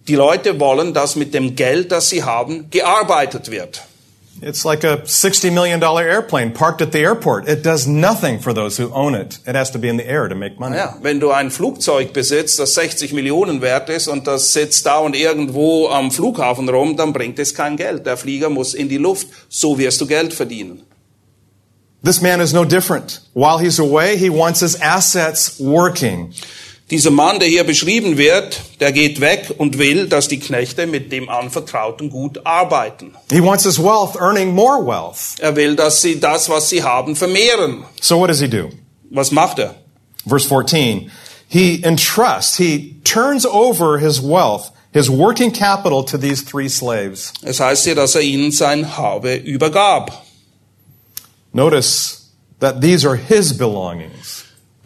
[0.09, 3.83] Die Leute wollen, dass mit dem Geld, das sie haben, gearbeitet wird.
[4.43, 7.49] It's like a $60 million airplane parked at the airport.
[7.49, 9.39] It does nothing for those who own it.
[9.47, 10.77] It has to be in the air to make money.
[10.77, 14.99] Ja, wenn du ein Flugzeug besitzt, das 60 Millionen wert ist und das sitzt da
[14.99, 18.05] und irgendwo am Flughafen rum, dann bringt es kein Geld.
[18.05, 19.29] Der Flieger muss in die Luft.
[19.49, 20.83] So wirst du Geld verdienen.
[22.03, 23.23] This man is no different.
[23.35, 26.33] While he's away, he wants his assets working.
[26.91, 31.11] Dieser Mann, der hier beschrieben wird, der geht weg und will, dass die Knechte mit
[31.11, 33.17] dem anvertrauten Gut arbeiten.
[33.29, 35.35] He wants his wealth earning more wealth.
[35.41, 37.85] Er will, dass sie das, was sie haben, vermehren.
[38.01, 38.71] So what does he do?
[39.11, 39.75] Was macht er?
[40.29, 41.11] Verse 14.
[41.49, 47.33] He entrusts, he turns over his wealth, his working capital to these three slaves.
[47.43, 50.25] Es heißt hier, dass er ihnen sein Habe übergab.
[51.53, 54.36] Notice that these are his belongings.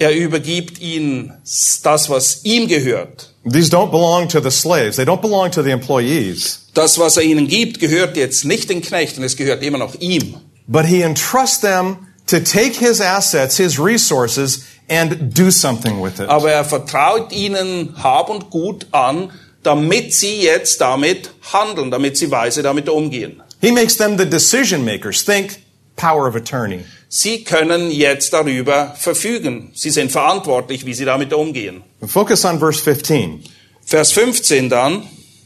[0.00, 1.34] Er übergibt ihnen
[1.82, 3.34] das, was ihm gehört.
[3.44, 4.96] These don't belong to the slaves.
[4.96, 6.60] They don't belong to the employees.
[6.72, 10.36] Das, was er ihnen gibt, gehört jetzt nicht den Knechten, es gehört immer noch ihm.
[10.66, 16.30] But he entrusts them to take his assets, his resources, and do something with it.
[16.30, 19.30] Aber er vertraut ihnen Hab und Gut an,
[19.62, 23.42] damit sie jetzt damit handeln, damit sie weise damit umgehen.
[23.60, 25.22] He makes them the decision makers.
[25.22, 25.58] Think
[26.00, 26.84] power of attorney.
[27.08, 29.72] Sie können jetzt darüber verfügen.
[29.74, 31.82] Sie sind verantwortlich, wie sie damit umgehen.
[32.06, 33.42] Focus on verse 15.
[33.84, 35.02] Vers 15 dann.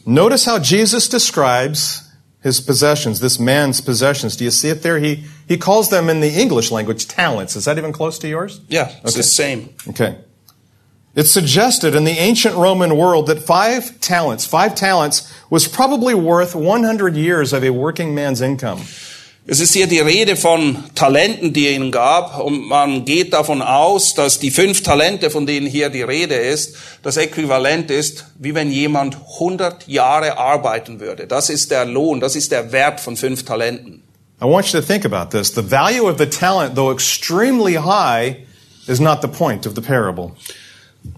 [0.07, 2.03] Notice how Jesus describes
[2.43, 4.37] his possessions, this man's possessions.
[4.37, 4.99] Do you see it there?
[4.99, 7.57] He, he calls them in the English language talents.
[7.57, 8.61] Is that even close to yours?
[8.69, 9.17] Ja, it's Okay.
[9.17, 9.69] the same.
[9.89, 10.17] Okay.
[11.17, 16.55] It's suggested in the ancient Roman world that five talents, five talents was probably worth
[16.55, 18.81] 100 years of a working man's income.
[19.47, 23.61] Es ist hier die Rede von Talenten, die er ihnen gab, und man geht davon
[23.61, 28.55] aus, dass die fünf Talente, von denen hier die Rede ist, das Äquivalent ist, wie
[28.55, 31.27] wenn jemand 100 Jahre arbeiten würde.
[31.27, 34.03] Das ist der Lohn, das ist der Wert von fünf Talenten.
[34.41, 35.53] I want you to think about this.
[35.55, 38.47] The value of the talent, though extremely high,
[38.87, 40.33] is not the point of the parable.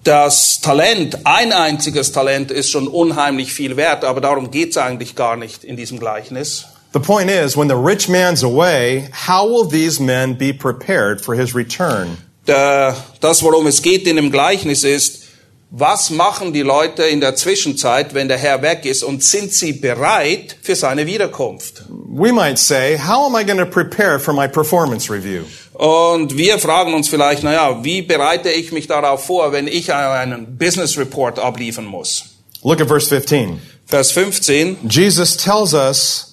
[0.02, 5.36] Das Talent, ein einziges Talent ist schon unheimlich viel wert, aber darum geht's eigentlich gar
[5.36, 6.66] nicht in diesem Gleichnis.
[6.96, 11.34] The point is, when the rich man's away, how will these men be prepared for
[11.34, 12.16] his return?
[12.46, 15.24] Das, worum es geht in dem Gleichnis ist,
[15.70, 19.74] was machen die Leute in der Zwischenzeit, wenn der Herr weg ist und sind sie
[19.74, 21.82] bereit für seine Wiederkunft?
[21.90, 25.44] We might say, how am I going to prepare for my performance review?
[25.74, 30.56] Und wir fragen uns vielleicht, naja, wie bereite ich mich darauf vor, wenn ich einen
[30.56, 32.24] Business Report abliefern muss?
[32.62, 33.60] Look at verse 15.
[33.84, 34.78] Vers 15.
[34.88, 36.25] Jesus tells us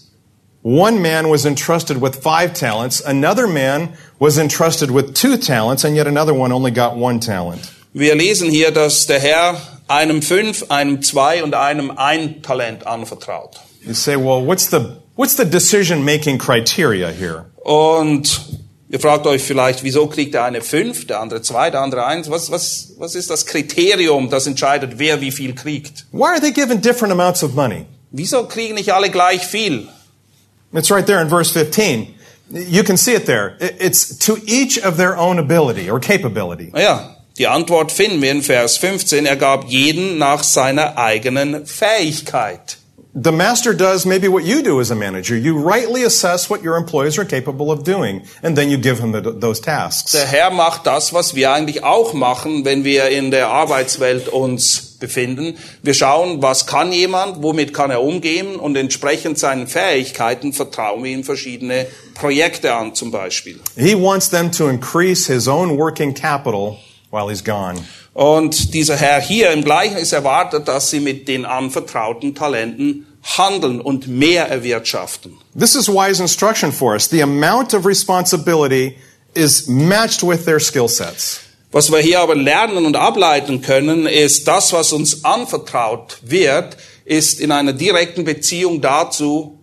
[0.64, 5.96] one man was entrusted with five talents, another man was entrusted with two talents, and
[5.96, 7.70] yet another one only got one talent.
[7.94, 13.60] Wir lesen hier, dass der Herr einem fünf, einem zwei und einem ein Talent anvertraut.
[13.86, 17.46] You say, well, what's the, what's the decision making criteria here?
[17.58, 18.42] Und
[18.90, 22.30] ihr fragt euch vielleicht, wieso kriegt der eine fünf, der andere zwei, der andere eins?
[22.30, 26.06] Was, was, was ist das Kriterium, das entscheidet, wer wie viel kriegt?
[26.12, 27.86] Why are they given different amounts of money?
[28.12, 29.90] Wieso kriegen nicht alle gleich viel?
[30.74, 32.16] It's right there in verse 15.
[32.50, 33.58] You can see it there.
[33.60, 36.72] It's to each of their own ability or capability.
[36.72, 39.26] Naja, die Antwort finden wir in Vers 15.
[39.26, 42.78] Er gab jeden nach seiner eigenen Fähigkeit.
[43.16, 45.36] The master does maybe what you do as a manager.
[45.36, 49.12] You rightly assess what your employees are capable of doing, and then you give them
[49.12, 50.12] the, those tasks.
[50.14, 54.98] Der Herr macht das, was wir eigentlich auch machen, wenn wir in der Arbeitswelt uns
[55.00, 55.58] befinden.
[55.82, 61.12] Wir schauen, was kann jemand, womit kann er umgehen und entsprechend seinen Fähigkeiten vertrauen wir
[61.12, 63.60] ihm verschiedene Projekte an zum Beispiel.
[63.76, 66.78] He wants them to increase his own working capital
[67.14, 67.80] while he's gone.
[68.14, 74.08] Und dieser Herr hier im Gleichnis erwartet, dass sie mit den anvertrauten Talenten handeln und
[74.08, 75.38] mehr erwirtschaften.
[75.58, 77.10] This is wise instruction for us.
[77.10, 78.98] The amount of responsibility
[79.34, 81.40] is matched with their skill sets.
[81.72, 87.40] Was wir hier aber lernen und ableiten können, ist das, was uns anvertraut wird, ist
[87.40, 89.60] in einer direkten Beziehung dazu,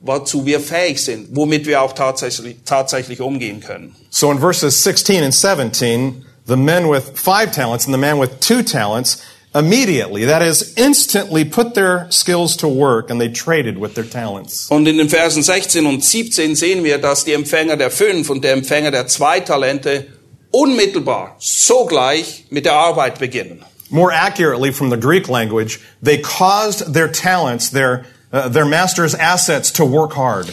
[0.00, 3.94] wozu wir fähig sind, womit wir auch tatsächlich, tatsächlich umgehen können.
[4.10, 8.40] So in verses 16 and 17, the men with five talents and the man with
[8.40, 13.94] two talents immediately, that is, instantly put their skills to work and they traded with
[13.94, 14.68] their talents.
[14.70, 18.42] Und in den Versen 16 und 17 sehen wir, dass die Empfänger der fünf und
[18.42, 20.08] der Empfänger der zwei Talente
[20.50, 23.64] unmittelbar, sogleich mit der Arbeit beginnen.
[23.90, 29.70] More accurately, from the Greek language, they caused their talents, their, uh, their master's assets
[29.72, 30.50] to work hard.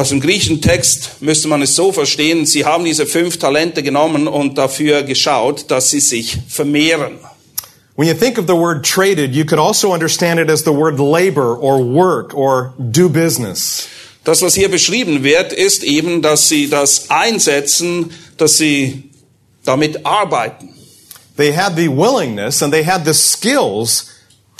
[0.00, 4.28] Aus dem griechischen Text müsste man es so verstehen, sie haben diese fünf Talente genommen
[4.28, 7.18] und dafür geschaut, dass sie sich vermehren.
[7.96, 10.98] When you think of the word traded, you could also understand it as the word
[10.98, 13.88] labor or work or do business.
[14.24, 19.10] Das, was hier beschrieben wird, ist eben, dass sie das einsetzen, dass sie
[19.66, 20.70] damit arbeiten.
[21.36, 24.06] They had the willingness and they had the skills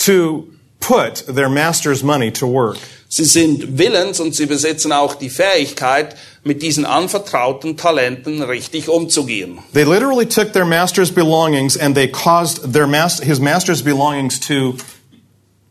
[0.05, 0.45] to
[0.79, 2.77] put their master's money to work.
[3.13, 9.59] Sie sind willens und sie besitzen auch die Fähigkeit, mit diesen anvertrauten Talenten richtig umzugehen.
[9.73, 14.77] They literally took their master's belongings and they caused their master, his master's belongings to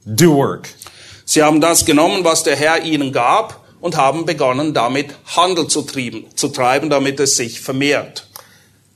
[0.05, 0.68] do work.
[1.24, 5.81] Sie haben das genommen, was der Herr ihnen gab, und haben begonnen, damit Handel zu,
[5.81, 8.26] trieben, zu treiben, damit es sich vermehrt.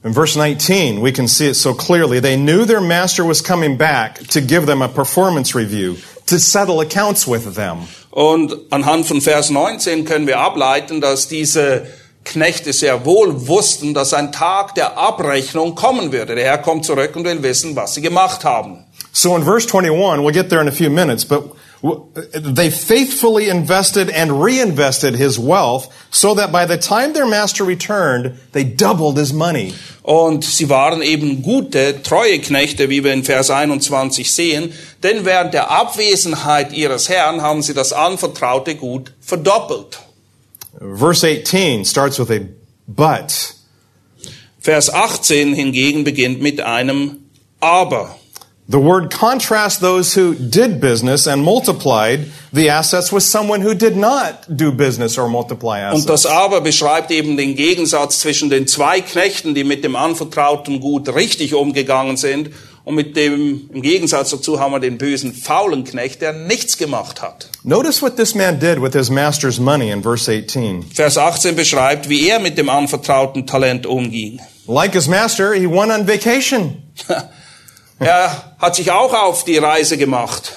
[0.04, 2.20] In verse 19, we can see it so clearly.
[2.20, 6.80] They knew their master was coming back to give them a performance review, to settle
[6.80, 7.88] accounts with them.
[8.14, 11.88] Und anhand von Vers 19 können wir ableiten, dass diese
[12.24, 16.37] Knechte sehr wohl wussten, dass ein Tag der Abrechnung kommen würde.
[16.37, 18.85] Der Herr kommt zurück und will wissen, was sie gemacht haben.
[19.12, 21.57] So in verse 21, we'll get there in a few minutes, but
[22.32, 28.38] they faithfully invested and reinvested his wealth so that by the time their master returned,
[28.52, 29.74] they doubled his money.
[30.02, 35.52] Und sie waren eben gute, treue Knechte, wie wir in Vers 21 sehen, denn während
[35.52, 40.00] der Abwesenheit ihres Herrn haben sie das anvertraute Gut verdoppelt.
[40.78, 42.40] Verse 18 starts with a
[42.86, 43.54] but.
[44.58, 47.18] Vers 18 hingegen beginnt mit einem
[47.60, 48.16] Aber.
[48.66, 53.94] The word contrasts those who did business and multiplied the assets with someone who did
[53.94, 56.07] not do business or multiply Und assets.
[56.07, 61.14] das Aber beschreibt eben den Gegensatz zwischen den zwei Knechten, die mit dem anvertrauten Gut
[61.14, 62.50] richtig umgegangen sind,
[62.85, 67.22] und mit dem, im Gegensatz dazu haben wir den bösen, faulen Knecht, der nichts gemacht
[67.22, 67.48] hat.
[67.64, 70.85] Notice what this man did with his master's money in verse 18.
[70.92, 74.38] Vers 18 beschreibt, wie er mit dem anvertrauten Talent umging.
[74.66, 76.83] Like his master, he went on vacation.
[77.98, 80.52] Er hat sich auch auf die Reise gemacht.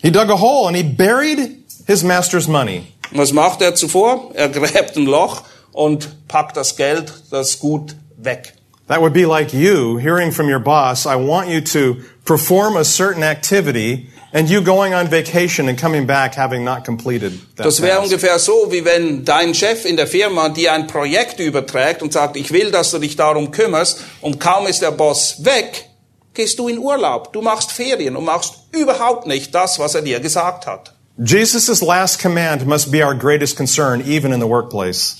[0.00, 2.86] He dug a hole and he buried his master's money.
[3.10, 4.30] Was macht er zuvor?
[4.34, 8.54] Er gräbt ein Loch und packt das Geld, das Gut weg.
[8.88, 12.84] That would be like you hearing from your boss, I want you to perform a
[12.84, 17.80] certain activity, and you going on vacation and coming back having not completed that Das
[17.80, 22.12] wäre ungefähr so, wie wenn dein Chef in der Firma dir ein Projekt überträgt und
[22.12, 25.88] sagt, ich will, dass du dich darum kümmerst und kaum ist der Boss weg,
[26.34, 30.20] gehst du in Urlaub, du machst Ferien und machst überhaupt nicht das, was er dir
[30.20, 30.92] gesagt hat.
[31.16, 35.16] Jesus' last command must be our greatest concern, even in the workplace.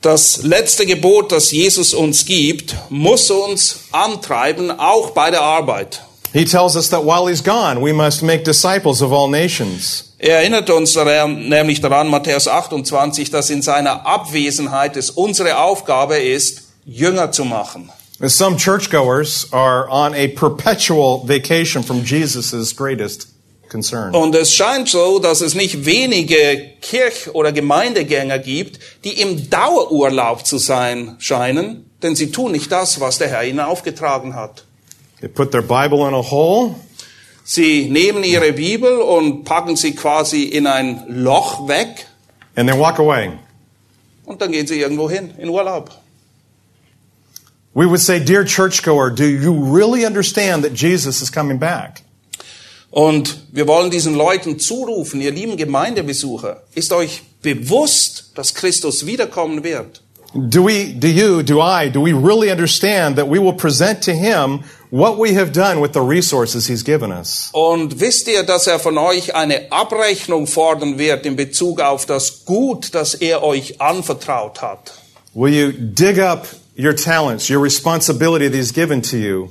[0.00, 6.02] Das letzte Gebot, das Jesus uns gibt, muss uns antreiben, auch bei der Arbeit.
[6.32, 10.14] He tells us that while he's gone, we must make disciples of all nations.
[10.18, 16.18] Er erinnert uns daran, nämlich daran, Matthäus 28, dass in seiner Abwesenheit es unsere Aufgabe
[16.18, 17.90] ist, Jünger zu machen.
[18.20, 23.28] Some churchgoers are on a perpetual vacation from Jesus' greatest
[23.68, 24.12] concern.
[24.14, 30.44] Und es scheint so, dass es nicht wenige Kirch- oder Gemeindegänger gibt, die im Dauerurlaub
[30.44, 34.64] zu sein scheinen, denn sie tun nicht das, was der Herr ihnen aufgetragen hat.
[35.20, 36.74] They put their Bible in a hole,
[37.44, 42.06] Sie nehmen ihre Bibel und packen sie quasi in ein Loch weg
[42.56, 43.30] and they walk away.
[44.26, 45.90] und dann gehen sie irgendwo hin, in Urlaub.
[47.78, 52.02] We would say, Dear churchgoer, do you really understand that Jesus is coming back?
[52.90, 59.62] Und wir wollen diesen Leuten zurufen, ihr lieben Gemeindebesucher, ist euch bewusst, dass Christus wiederkommen
[59.62, 60.02] wird?
[60.34, 64.12] Do we, do you, do I, do we really understand that we will present to
[64.12, 67.50] Him what we have done with the resources He's given us?
[67.52, 72.44] Und wisst ihr, dass er von euch eine Abrechnung fordern wird in Bezug auf das
[72.44, 74.94] Gut, das er euch anvertraut hat?
[75.32, 76.48] Will you dig up
[76.78, 79.50] your talents, your responsibility that He's given to you,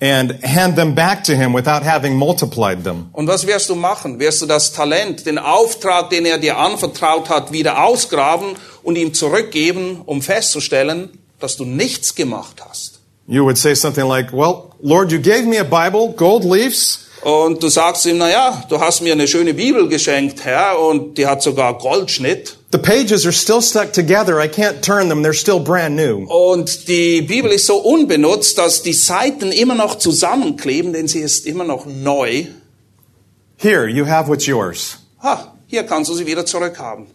[0.00, 3.10] and hand them back to Him without having multiplied them?
[3.12, 4.18] Und was wirst du machen?
[4.18, 9.14] Wirst du das Talent, den Auftrag, den er dir anvertraut hat, wieder ausgraben und ihm
[9.14, 13.00] zurückgeben, um festzustellen, dass du nichts gemacht hast?
[13.26, 17.07] You would say something like, Well, Lord, you gave me a Bible, gold leaves.
[17.22, 21.18] Und du sagst ihm, na ja, du hast mir eine schöne Bibel geschenkt, Herr, und
[21.18, 22.56] die hat sogar Goldschnitt.
[22.70, 24.38] The pages are still stuck together.
[24.38, 25.22] I can't turn them.
[25.22, 26.26] They're still brand new.
[26.28, 31.46] Und die Bibel ist so unbenutzt, dass die Seiten immer noch zusammenkleben, denn sie ist
[31.46, 32.44] immer noch neu.
[33.56, 34.98] Here, you have what's yours.
[35.22, 37.06] Ha, hier kannst du sie wieder zurückhaben.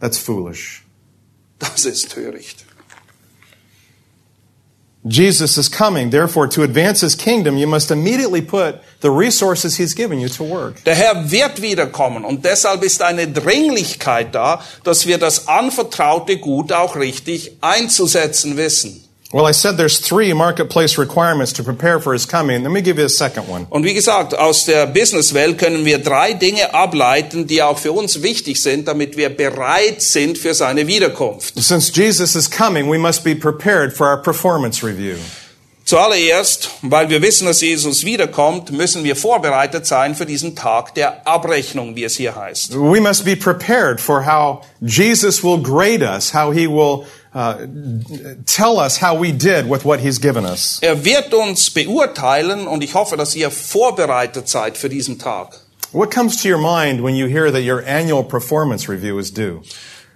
[0.00, 0.84] That's foolish.
[1.58, 2.63] Das ist töricht.
[5.06, 6.10] Jesus is coming.
[6.10, 10.44] Therefore, to advance his kingdom, you must immediately put the resources he's given you to
[10.44, 10.82] work.
[10.84, 16.72] Der Herr wird wiederkommen und deshalb ist eine Dringlichkeit da, dass wir das anvertraute Gut
[16.72, 19.03] auch richtig einzusetzen wissen.
[19.34, 22.62] Well, I said there's three marketplace requirements to prepare for his coming.
[22.62, 23.66] Let me give you a second one.
[23.68, 28.22] Und wie gesagt, aus der Businesswelt können wir drei Dinge ableiten, die auch für uns
[28.22, 31.54] wichtig sind, damit wir bereit sind für seine Wiederkunft.
[31.56, 35.16] Since Jesus is coming, we must be prepared for our performance review.
[35.84, 41.26] Zuallererst, weil wir wissen, dass Jesus wiederkommt, müssen wir vorbereitet sein für diesen Tag der
[41.26, 42.74] Abrechnung, wie es hier heißt.
[42.74, 47.04] We must be prepared for how Jesus will grade us, how he will
[47.34, 47.66] uh,
[48.46, 50.78] tell us how we did with what he's given us.
[50.82, 55.60] Er wird uns beurteilen und ich hoffe, dass ihr vorbereitet seid für diesen Tag.
[55.92, 59.62] What comes to your mind when you hear that your annual performance review is due?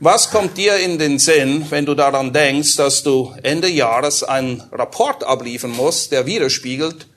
[0.00, 4.62] Was kommt dir in den Sinn, wenn du daran denkst, dass du Ende Jahres einen
[4.70, 7.07] Rapport abliefern musst, der widerspiegelt,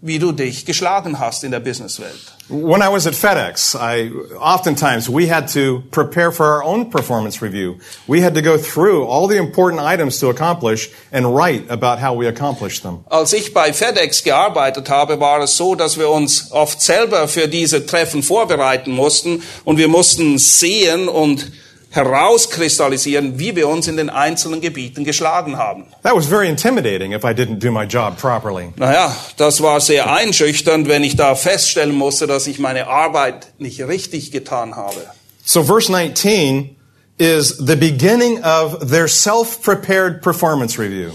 [0.00, 2.34] wie du dich geschlagen hast in der Businesswelt?
[2.48, 7.42] When I was at FedEx, I oftentimes we had to prepare for our own performance
[7.42, 7.78] review.
[8.06, 12.14] We had to go through all the important items to accomplish and write about how
[12.14, 13.04] we accomplished them.
[13.10, 17.48] Als ich bei FedEx gearbeitet habe, war es so, dass wir uns oft selber für
[17.48, 21.50] diese Treffen vorbereiten mussten und wir mussten sehen und
[21.90, 25.86] herauskristallisieren, wie wir uns in den einzelnen Gebieten geschlagen haben.
[26.02, 28.72] That was very intimidating if I didn't do my job properly.
[28.76, 33.80] Naja, das war sehr einschüchternd, wenn ich da feststellen musste, dass ich meine Arbeit nicht
[33.80, 35.06] richtig getan habe.
[35.44, 36.76] So verse 19
[37.16, 41.12] is the beginning of their self-prepared performance review.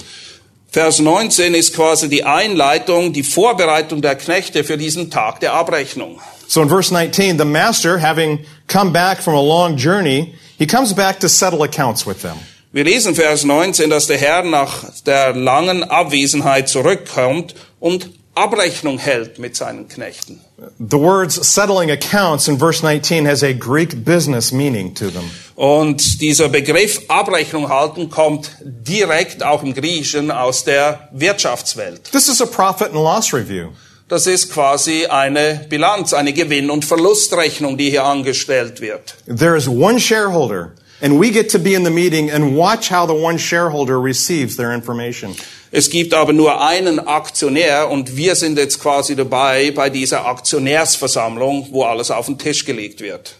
[0.71, 6.19] Vers 19 ist quasi die Einleitung, die Vorbereitung der Knechte für diesen Tag der Abrechnung.
[6.47, 10.93] So in verse 19, the master, having come back from a long journey, he comes
[10.93, 12.37] back to settle accounts with them.
[12.71, 19.37] Wir lesen Vers 19, dass der Herr nach der langen Abwesenheit zurückkommt und Abrechnung hält
[19.37, 20.41] mit seinen Knechten.
[20.79, 25.29] The words settling accounts in verse 19 has a Greek business meaning to them.
[25.55, 32.11] Und dieser Begriff Abrechnung halten kommt direkt auch im Griechischen aus der Wirtschaftswelt.
[32.11, 33.69] This is a profit and loss review.
[34.13, 39.15] Das ist quasi eine Bilanz, eine Gewinn- und Verlustrechnung, die hier angestellt wird.
[39.25, 43.07] There is one shareholder, and we get to be in the meeting and watch how
[43.07, 45.35] the one shareholder receives their information.
[45.71, 51.69] Es gibt aber nur einen Aktionär und wir sind jetzt quasi dabei bei dieser Aktionärsversammlung,
[51.71, 53.35] wo alles auf den Tisch gelegt wird.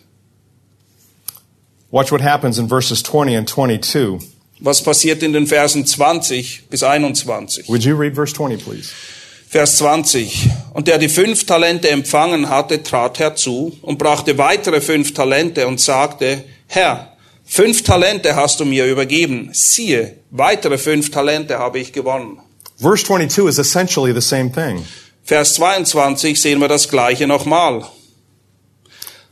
[1.92, 4.28] Watch what happens in verses 20 and 22.
[4.60, 7.70] Was passiert in den Versen 20 bis 21?
[7.70, 8.90] Would you read verse 20, please?
[9.54, 10.50] Vers 20.
[10.74, 15.80] Und der die fünf Talente empfangen hatte, trat herzu und brachte weitere fünf Talente und
[15.80, 19.52] sagte, Herr, fünf Talente hast du mir übergeben.
[19.54, 22.40] Siehe, weitere fünf Talente habe ich gewonnen.
[22.80, 24.88] Verse 22 is essentially the same thing.
[25.24, 27.86] Vers 22 sehen wir das gleiche nochmal.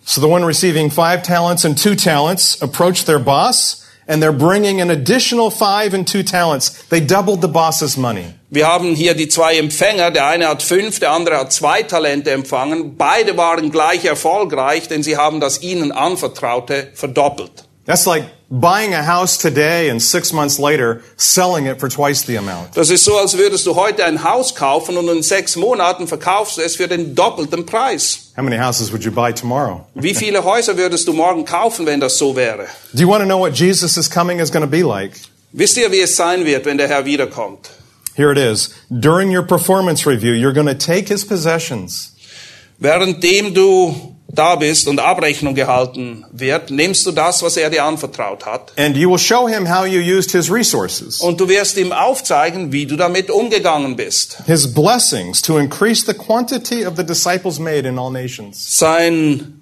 [0.05, 4.81] So the one receiving five talents and two talents approached their boss, and they're bringing
[4.81, 6.71] an additional five and two talents.
[6.89, 8.25] They doubled the boss's money.
[8.49, 10.11] Wir haben hier die zwei Empfänger.
[10.11, 12.97] Der eine hat fünf, der andere hat zwei Talente empfangen.
[12.97, 17.69] Beide waren gleich erfolgreich, denn sie haben das ihnen anvertraute verdoppelt.
[17.91, 22.37] That's like buying a house today and six months later selling it for twice the
[22.37, 22.73] amount.
[22.73, 26.57] Das ist so, als würdest du heute ein Haus kaufen und in sechs Monaten verkaufst
[26.57, 28.31] du es für den doppelten Preis.
[28.37, 29.85] How many houses would you buy tomorrow?
[29.93, 32.67] Wie viele Häuser würdest du morgen kaufen, wenn das so wäre?
[32.93, 35.11] Do you want to know what Jesus' coming is going to be like?
[35.51, 37.71] Wisst ihr, wie es sein wird, wenn der Herr wiederkommt?
[38.15, 38.69] Here it is.
[38.89, 42.13] During your performance review, you're going to take his possessions.
[42.79, 48.45] Währenddem du da bist und Abrechnung gehalten wird, nimmst du das, was er dir anvertraut
[48.45, 48.71] hat.
[48.77, 52.71] and you will show him how you used his resources, Und du wirst ihm aufzeigen,
[52.71, 54.37] wie du damit umgegangen bist.
[54.47, 58.77] his blessings to increase the quantity of the disciples made in all nations.
[58.77, 59.61] Sein,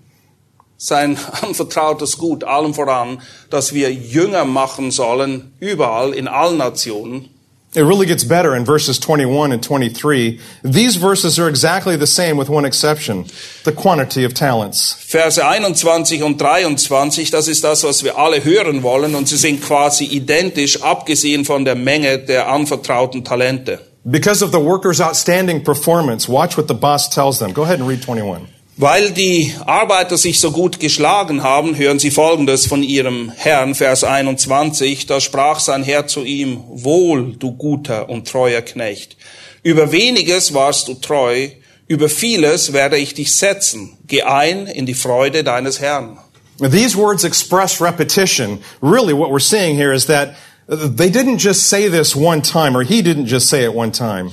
[0.77, 7.29] sein anvertrautes Gut, allem voran, dass wir Jünger machen sollen, überall, in allen Nationen.
[7.75, 10.39] It really gets better in verses 21 and 23.
[10.63, 13.25] These verses are exactly the same with one exception,
[13.63, 14.95] the quantity of talents.
[15.05, 19.61] Verse 21 und 23, das ist das, was wir alle hören wollen, und sie sind
[19.61, 23.79] quasi identisch, abgesehen von der Menge der anvertrauten Talente.
[24.03, 27.53] Because of the workers' outstanding performance, watch what the boss tells them.
[27.53, 28.47] Go ahead and read 21.
[28.81, 34.05] Weil die Arbeiter sich so gut geschlagen haben, hören sie Folgendes von ihrem Herrn, Vers
[34.05, 39.17] 21, da sprach sein Herr zu ihm, Wohl, du guter und treuer Knecht,
[39.63, 41.49] über weniges warst du treu,
[41.87, 46.17] über vieles werde ich dich setzen, geh ein in die Freude deines Herrn.
[46.59, 48.59] These words express repetition.
[48.81, 50.35] Really, what we're seeing here is that
[50.69, 54.31] they didn't just say this one time, or he didn't just say it one time.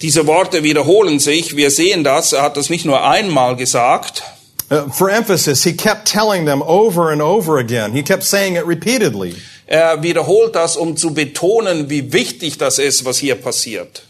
[0.00, 4.22] Diese Worte wiederholen sich, wir sehen das, er hat das nicht nur einmal gesagt,
[4.70, 7.94] Uh, for emphasis, he kept telling them over and over again.
[7.94, 9.34] He kept saying it repeatedly.
[9.66, 14.02] er wiederholt das, um zu betonen, wie wichtig das ist, was hier passiert.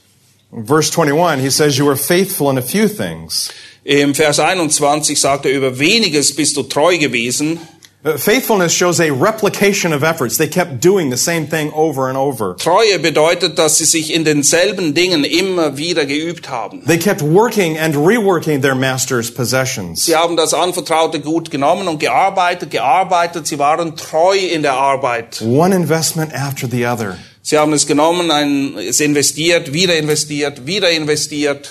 [0.50, 3.50] Verse 21, he says, You were faithful in a few things.
[3.84, 7.60] Im Vers 21 sagt er, über weniges bist du treu gewesen.
[8.04, 10.36] Uh, faithfulness shows a replication of efforts.
[10.36, 12.54] They kept doing the same thing over and over.
[12.54, 16.84] Treue bedeutet, dass sie sich in denselben Dingen immer wieder geübt haben.
[16.86, 20.04] They kept working and reworking their master's possessions.
[20.04, 23.48] Sie haben das anvertraute Gut genommen und gearbeitet, gearbeitet.
[23.48, 25.42] Sie waren treu in der Arbeit.
[25.42, 27.18] One investment after the other.
[27.42, 31.68] Sie haben es genommen, ein, es investiert, wieder investiert, wieder investiert.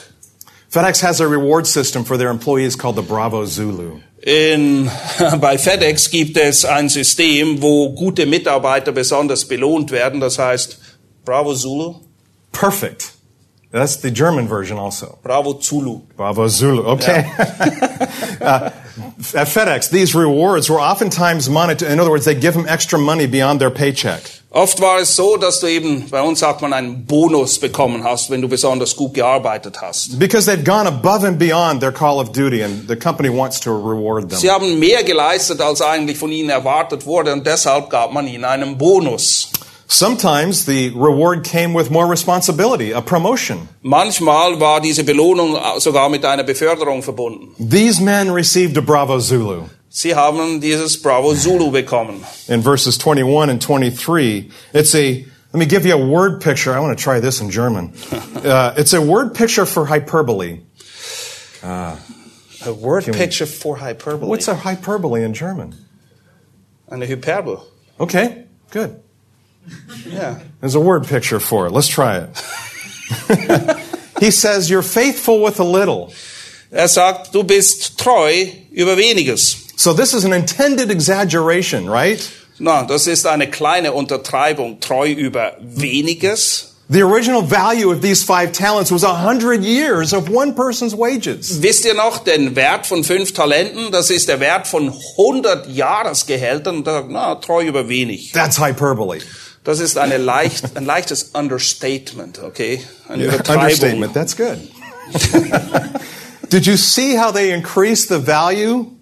[0.68, 4.02] FedEx has a reward system for their employees called the Bravo Zulu.
[4.22, 4.90] In,
[5.40, 10.20] bei FedEx gibt es ein System, wo gute Mitarbeiter besonders belohnt werden.
[10.20, 10.80] Das heißt
[11.24, 11.96] Bravo Zulu,
[12.58, 13.12] Perfect.
[13.72, 15.20] That's the German version also.
[15.22, 16.02] Bravo Zulu.
[16.16, 16.84] Bravo Zulu.
[16.88, 17.20] Okay.
[18.42, 18.72] uh,
[19.36, 21.92] at FedEx, these rewards were oftentimes monetary.
[21.92, 24.37] In other words, they give them extra money beyond their paycheck.
[24.50, 28.30] Oft war es so, dass du eben, bei uns sagt man, einen Bonus bekommen hast,
[28.30, 30.18] wenn du besonders gut gearbeitet hast.
[30.18, 33.72] Because they've gone above and beyond their call of duty, and the company wants to
[33.72, 34.40] reward them.
[34.40, 38.46] Sie haben mehr geleistet, als eigentlich von ihnen erwartet wurde, und deshalb gab man ihnen
[38.46, 39.50] einen Bonus.
[39.90, 43.70] Sometimes the reward came with more responsibility, a promotion.
[43.82, 47.54] Manchmal war diese Belohnung sogar mit einer Beförderung verbunden.
[47.58, 49.64] These men received a Bravo Zulu.
[49.98, 52.24] Sie haben dieses Bravo Zulu bekommen.
[52.48, 56.72] In verses 21 and 23, it's a, let me give you a word picture.
[56.72, 57.94] I want to try this in German.
[58.38, 60.60] Uh, it's a word picture for hyperbole.
[61.64, 61.98] A
[62.72, 64.30] word picture for hyperbole.
[64.30, 65.74] What's a hyperbole in German?
[66.90, 67.64] Eine Hyperbole.
[68.00, 69.02] Okay, good.
[70.06, 70.40] Yeah.
[70.62, 71.72] There's a word picture for it.
[71.72, 73.80] Let's try it.
[74.20, 76.14] he says, You're faithful with a little.
[76.72, 79.67] Er sagt, du bist treu über weniges.
[79.78, 82.20] So this is an intended exaggeration, right?
[82.58, 84.80] Na, das ist eine kleine Untertreibung.
[84.80, 86.74] Treu über weniges.
[86.90, 91.62] The original value of these five talents was a hundred years of one person's wages.
[91.62, 93.92] Wisst ihr noch den Wert von fünf Talenten?
[93.92, 96.84] Das ist der Wert von 100 Jahresgehältern.
[96.84, 98.32] Er na, treu über wenig.
[98.32, 99.20] That's hyperbole.
[99.64, 102.82] Das ist eine leicht, ein leichtes Understatement, okay?
[103.10, 103.64] Eine Übertreibung.
[103.64, 104.14] Understatement.
[104.16, 104.58] That's good.
[106.50, 108.97] Did you see how they increased the value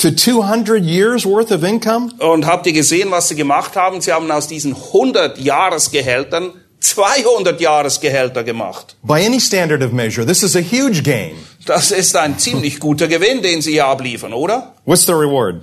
[0.00, 2.12] to 200 years worth of income?
[2.18, 4.00] Und habt ihr gesehen, was sie gemacht haben?
[4.00, 8.96] Sie haben aus diesen 100 Jahresgehältern 200 Jahresgehälter gemacht.
[9.02, 11.36] By any standard of measure, this is a huge gain.
[11.66, 14.74] Das ist ein ziemlich guter Gewinn, den sie hier abliefern, oder?
[14.86, 15.62] What's the reward?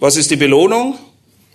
[0.00, 0.98] Was ist die Belohnung?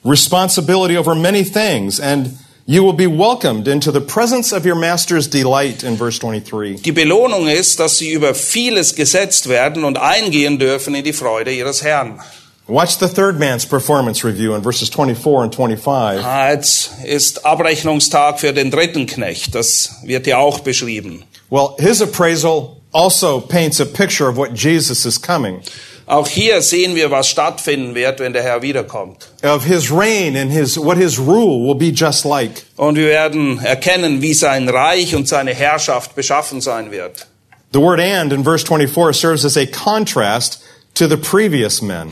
[0.05, 5.29] Responsibility over many things, and you will be welcomed into the presence of your master's
[5.29, 6.81] delight in verse 23.
[6.81, 11.51] Die Belohnung ist, dass sie über vieles gesetzt werden und eingehen dürfen in die Freude
[11.51, 12.19] ihres Herrn.
[12.65, 16.23] Watch the third man's performance review in verses 24 and 25.
[16.23, 19.53] Ah, Jetzt ist Abrechnungstag für den dritten Knecht.
[19.53, 21.25] Das wird ja auch beschrieben.
[21.49, 25.61] Well, his appraisal also paints a picture of what Jesus is coming,
[26.05, 29.29] Auch hier sehen wir, was stattfinden wird, wenn der Herr wiederkommt.
[29.43, 32.63] of his reign and his, what his rule will be just like.
[32.75, 37.27] Und wir werden erkennen, wie sein Reich und seine Herrschaft beschaffen sein wird.
[37.73, 40.61] The word and in verse 24 serves as a contrast
[40.95, 42.11] to the previous men.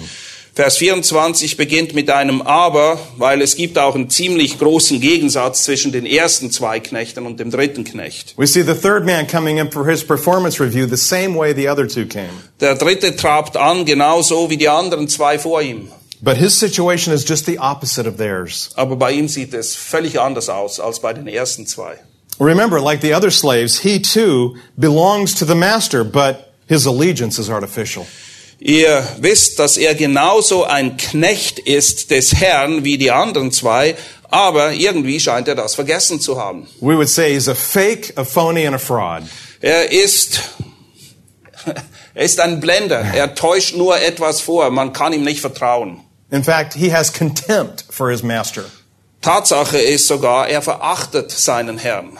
[0.53, 5.93] Vers 24 beginnt mit einem Aber, weil es gibt auch einen ziemlich großen Gegensatz zwischen
[5.93, 8.33] den ersten zwei Knechten und dem dritten Knecht.
[8.37, 11.69] We see the third man coming in for his performance review the same way the
[11.69, 12.31] other two came.
[12.59, 15.87] Der dritte trabt an, genauso wie die anderen zwei vor ihm.
[16.21, 18.71] But his situation is just the opposite of theirs.
[18.75, 21.95] Aber bei ihm sieht es völlig anders aus als bei den ersten zwei.
[22.41, 27.49] Remember, like the other slaves, he too belongs to the master, but his allegiance is
[27.49, 28.05] artificial.
[28.64, 33.95] Ihr wisst, dass er genauso ein Knecht ist des Herrn wie die anderen zwei,
[34.30, 36.68] aber irgendwie scheint er das vergessen zu haben.
[36.80, 39.24] We would say he's a fake, a phony, and a fraud.
[39.62, 40.41] Er ist,
[42.14, 42.99] er ist ein Blender.
[42.99, 44.70] Er täuscht nur etwas vor.
[44.70, 45.99] Man kann ihm nicht vertrauen.
[46.30, 48.66] In fact, he has contempt for his master.
[49.22, 52.20] Tatsache ist sogar, er verachtet seinen Herrn.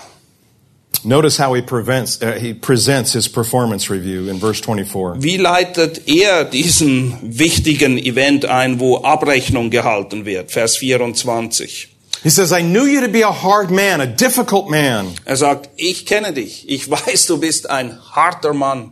[1.04, 5.16] Notice how he, prevents, uh, he presents his performance review in verse 24.
[5.22, 10.52] Wie leitet er diesen wichtigen Event ein, wo Abrechnung gehalten wird?
[10.52, 11.88] Vers 24.
[12.24, 15.16] He says, I knew you to be a hard man, a difficult man.
[15.26, 16.70] Er sagt, ich kenne dich.
[16.70, 18.92] Ich weiß, du bist ein harter Mann.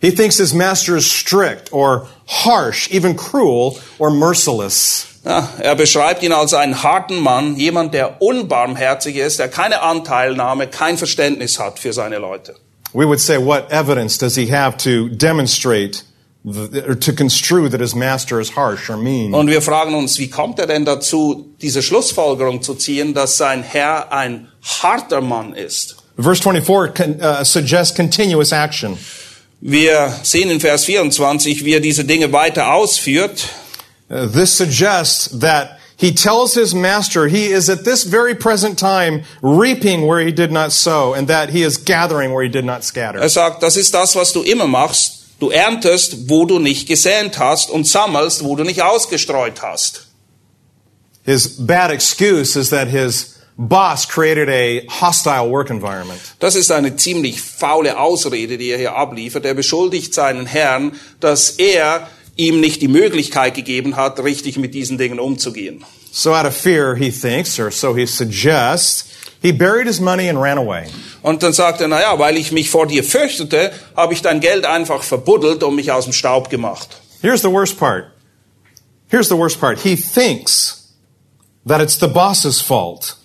[0.00, 5.15] He thinks his master is strict or harsh, even cruel or merciless.
[5.26, 10.68] Ja, er beschreibt ihn als einen harten Mann, jemand, der unbarmherzig ist, der keine Anteilnahme,
[10.68, 12.54] kein Verständnis hat für seine Leute.
[12.92, 16.04] We would say, what evidence does he have to demonstrate
[16.46, 19.34] or to construe that his master is harsh or mean?
[19.34, 23.64] Und wir fragen uns, wie kommt er denn dazu, diese Schlussfolgerung zu ziehen, dass sein
[23.64, 25.96] Herr ein harter Mann ist?
[26.16, 28.96] Verse 24 con, uh, suggests continuous action.
[29.60, 33.48] Wir sehen in Vers 24, wie er diese Dinge weiter ausführt.
[34.08, 39.22] Uh, this suggests that he tells his master he is at this very present time
[39.42, 42.84] reaping where he did not sow and that he is gathering where he did not
[42.84, 43.18] scatter.
[43.18, 45.24] Er sagt, das ist das, was du immer machst.
[45.40, 50.06] Du erntest, wo du nicht gesät hast und sammelst, wo du nicht ausgestreut hast.
[51.24, 56.20] His bad excuse is that his boss created a hostile work environment.
[56.38, 59.44] Das ist eine ziemlich faule Ausrede, die er hier abliefert.
[59.44, 64.98] Er beschuldigt seinen Herrn, dass er ihm nicht die Möglichkeit gegeben hat, richtig mit diesen
[64.98, 65.84] Dingen umzugehen.
[66.12, 69.04] So out of fear, he thinks, or so he suggests,
[69.42, 70.86] he buried his money and ran away.
[71.22, 74.40] Und dann sagt er, na ja, weil ich mich vor dir fürchtete, habe ich dein
[74.40, 77.00] Geld einfach verbuddelt und mich aus dem Staub gemacht.
[77.20, 78.12] Here's the worst part.
[79.08, 79.80] Here's the worst part.
[79.80, 80.94] He thinks
[81.66, 83.16] that it's the boss's fault.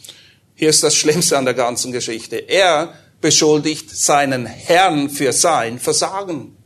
[0.56, 2.36] Hier ist das Schlimmste an der ganzen Geschichte.
[2.36, 6.58] Er beschuldigt seinen Herrn für sein Versagen.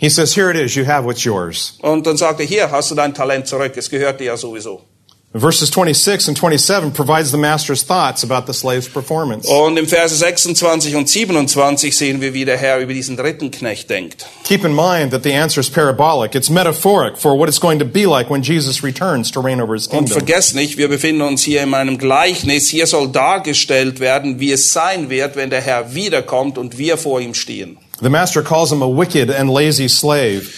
[0.00, 1.74] He says, Here it is, you have what's yours.
[1.82, 4.82] Und dann sagt er, hier hast du dein Talent zurück, es gehört dir ja sowieso.
[5.34, 9.46] Verses 26 and 27 provides the master's thoughts about the slave's performance.
[9.46, 13.90] Und im Verse 26 und 27 sehen wir, wie der Herr über diesen dritten Knecht
[13.90, 14.24] denkt.
[14.44, 16.34] Keep in mind that the answer is parabolic.
[16.34, 19.74] It's metaphoric for what it's going to be like when Jesus returns to reign over
[19.74, 20.12] his Und kingdom.
[20.16, 22.70] vergesst nicht, wir befinden uns hier in einem Gleichnis.
[22.70, 27.20] Hier soll dargestellt werden, wie es sein wird, wenn der Herr wiederkommt und wir vor
[27.20, 27.76] ihm stehen.
[28.00, 30.48] The master calls him a wicked and lazy slave.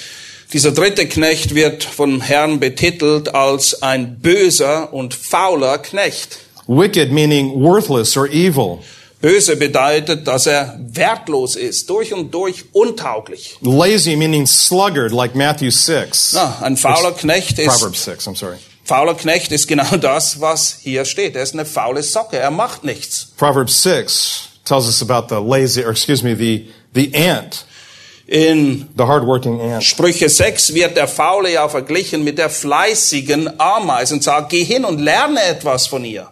[0.53, 6.39] Dieser dritte Knecht wird vom Herrn betitelt als ein böser und fauler Knecht.
[6.67, 8.81] Wicked meaning worthless or evil.
[9.23, 13.57] Böse bedeutet, dass er wertlos ist, durch und durch untauglich.
[13.61, 16.33] Lazy meaning sluggard, like Matthew 6.
[16.35, 18.57] Na, ein fauler Knecht ist Proverbs 6, I'm sorry.
[18.85, 21.37] Fauler Knecht ist genau das, was hier steht.
[21.37, 22.39] Er ist eine faule Socke.
[22.39, 23.29] Er macht nichts.
[23.37, 27.65] Proverbs 6 tells us about the lazy, or excuse me, the, the ant,
[28.31, 29.83] In the hardworking ant.
[29.83, 34.85] Sprüche 6 wird der Faule ja verglichen mit der fleißigen Ameise und sagt, geh hin
[34.85, 36.31] und lerne etwas von ihr.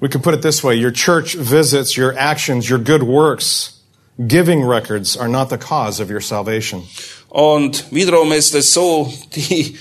[0.00, 3.82] We can put it this way your church visits, your actions, your good works,
[4.26, 6.82] giving records are not the cause of your salvation.
[7.28, 9.76] Und wiederum ist es so, die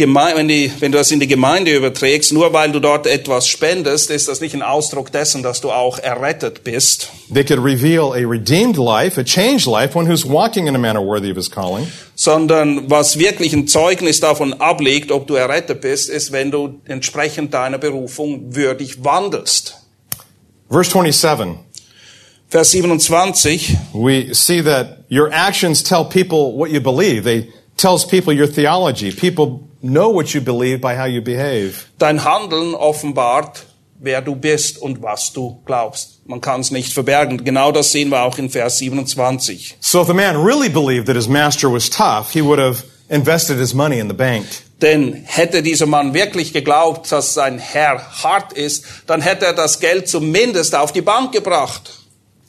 [0.00, 3.46] Gemeinde, wenn, die, wenn du das in die Gemeinde überträgst, nur weil du dort etwas
[3.46, 8.12] spendest, ist das nicht ein Ausdruck dessen, dass du auch errettet bist, They could reveal
[8.12, 11.50] a redeemed life, a changed life, one who's walking in a manner worthy of his
[11.50, 11.86] calling.
[12.14, 17.52] sondern was wirklich ein Zeugnis davon ablegt, ob du errettet bist, ist, wenn du entsprechend
[17.52, 19.76] deiner Berufung würdig wandelst.
[20.70, 21.58] Verse 27,
[22.48, 27.22] Vers 27, we see that your actions tell people what you believe.
[27.24, 29.12] They tells people your theology.
[29.12, 31.86] People know what you believe by how you behave.
[31.98, 33.66] dein Handeln offenbart,
[33.98, 36.20] wer du bist und was du glaubst.
[36.26, 37.44] Man kann es nicht verbergen.
[37.44, 39.76] Genau das sehen wir auch in Vers 27.
[39.80, 43.58] So if the man really believed that his master was tough, he would have invested
[43.58, 44.46] his money in the bank.
[44.80, 49.78] Denn hätte dieser Mann wirklich geglaubt, dass sein Herr hart ist, dann hätte er das
[49.80, 51.98] Geld zumindest auf die Bank gebracht.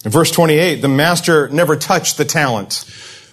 [0.06, 2.86] In verse 28, the master never touched the talent.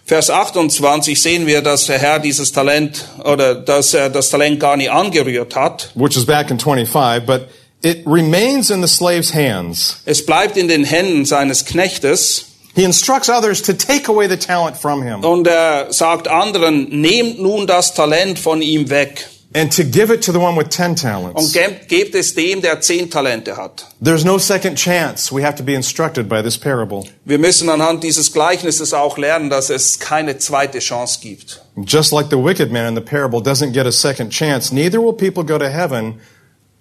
[0.09, 4.79] Vers 28 sehen wir, dass der Herr dieses Talent oder dass er das Talent gar
[4.79, 5.91] nicht angerührt hat.
[5.95, 7.49] which is back in 25, but
[7.83, 10.01] it remains in the slave's hands.
[10.07, 14.79] Es bleibt in den Händen seines Knechtes He instructs others to take away the talent
[14.79, 19.83] from him und er sagt anderen, nehmt nun das Talent von ihm weg and to
[19.83, 21.53] give it to the one with 10 und talents.
[21.53, 23.87] gebt, gebt es dem, der zehn Talente hat.
[24.03, 25.33] There's no second chance.
[25.33, 27.05] We have to be instructed by this parable.
[27.25, 31.63] Wir müssen anhand dieses Gleichnisses auch lernen, dass es keine zweite Chance gibt.
[31.77, 35.15] Just like the wicked man in the parable doesn't get a second chance, neither will
[35.15, 36.21] people go to heaven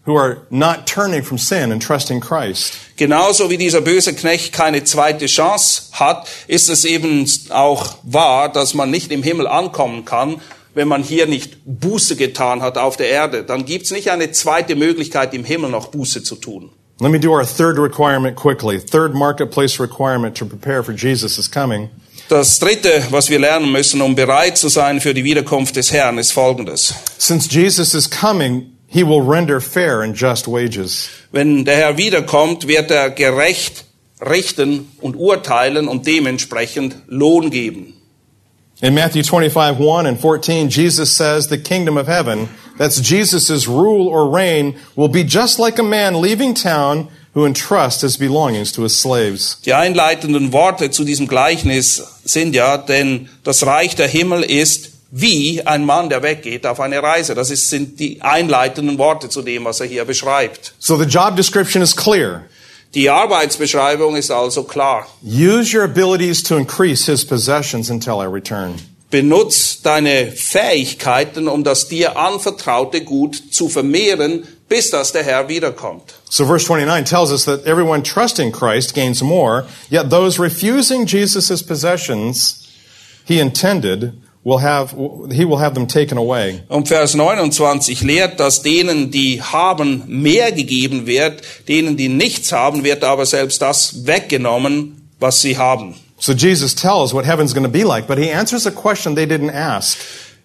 [0.05, 2.73] who are not turning from sin and trusting Christ.
[2.95, 8.73] Genauso wie dieser böse Knecht keine zweite Chance hat, ist es eben auch wahr, dass
[8.73, 10.41] man nicht im Himmel ankommen kann,
[10.77, 13.43] wenn man hier nicht Buße getan hat auf der Erde.
[13.43, 16.69] Dann gibt's nicht eine zweite Möglichkeit, im Himmel noch Buße zu tun.
[16.99, 18.79] Let me do our third requirement quickly.
[18.79, 21.89] Third marketplace requirement to prepare for Jesus' coming.
[22.29, 26.17] Das Dritte, was wir lernen müssen, um bereit zu sein für die Wiederkunft des Herrn,
[26.19, 26.93] ist Folgendes.
[27.17, 31.09] Since Jesus is coming, he will render fair and just wages.
[31.31, 33.85] Wenn der Herr wiederkommt, wird er gerecht
[34.21, 37.96] richten und urteilen und dementsprechend Lohn geben.
[38.79, 42.47] In Matthew 25, 1 and 14, Jesus says the kingdom of heaven,
[42.77, 48.01] that's Jesus' rule or reign, will be just like a man leaving town who entrusts
[48.01, 49.57] his belongings to his slaves.
[49.65, 55.65] Die einleitenden Worte zu diesem Gleichnis sind ja, denn das Reich der Himmel ist wie
[55.65, 57.33] ein Mann, der weggeht auf eine Reise.
[57.33, 60.75] Das ist, sind die einleitenden Worte zu dem, was er hier beschreibt.
[60.77, 62.43] So the job description is clear.
[62.93, 65.07] Die Arbeitsbeschreibung ist also klar.
[65.21, 68.75] Use your abilities to increase his possessions until I return.
[69.09, 76.15] Benutz deine Fähigkeiten, um das dir anvertraute Gut zu vermehren, bis dass der Herr wiederkommt.
[76.29, 81.63] So verse 29 tells us that everyone trusting Christ gains more, yet those refusing Jesus'
[81.63, 82.67] possessions
[83.25, 84.13] he intended
[84.47, 84.95] will have,
[85.29, 86.61] he will have them taken away.
[86.69, 92.83] Und Vers 29 lehrt, dass denen, die haben, mehr gegeben wird, denen, die nichts haben,
[92.85, 95.95] wird aber selbst das weggenommen, was sie haben.
[96.19, 99.25] So Jesus tells what heaven's going to be like, but he answers a question they
[99.25, 99.97] didn't ask.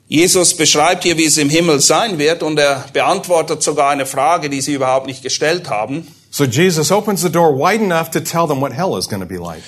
[0.08, 4.50] Jesus beschreibt hier, wie es im Himmel sein wird und er beantwortet sogar eine Frage,
[4.50, 6.06] die sie überhaupt nicht gestellt haben.
[6.30, 9.28] So Jesus opens the door wide enough to tell them what hell is going to
[9.28, 9.62] be like.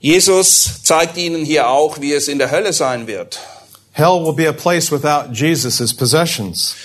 [0.00, 3.38] Jesus zeigt ihnen hier auch, wie es in der Hölle sein wird.
[3.98, 6.76] Hell will be a place without Jesus' possessions.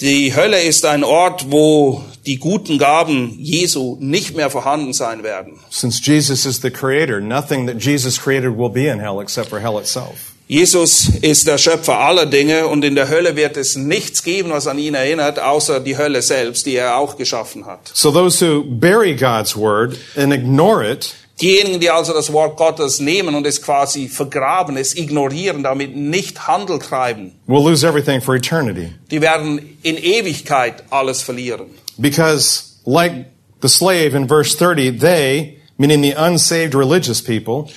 [0.00, 5.60] Die Hölle ist ein Ort, wo die guten Gaben Jesu nicht mehr vorhanden sein werden.
[5.70, 9.60] Since Jesus is the creator, nothing that Jesus created will be in hell except for
[9.60, 10.32] hell itself.
[10.48, 14.66] Jesus ist der Schöpfer aller Dinge und in der Hölle wird es nichts geben, was
[14.66, 17.92] an ihn erinnert, außer die Hölle selbst, die er auch geschaffen hat.
[17.94, 23.00] So those who bury God's word and ignore it Diejenigen, die also das Wort Gottes
[23.00, 28.34] nehmen und es quasi vergraben, es ignorieren, damit nicht Handel treiben, will lose everything for
[28.34, 28.92] eternity.
[29.10, 31.66] die werden in Ewigkeit alles verlieren.
[31.98, 33.26] Because like
[33.62, 37.70] the slave in verse 30, they, meaning the unsaved religious people,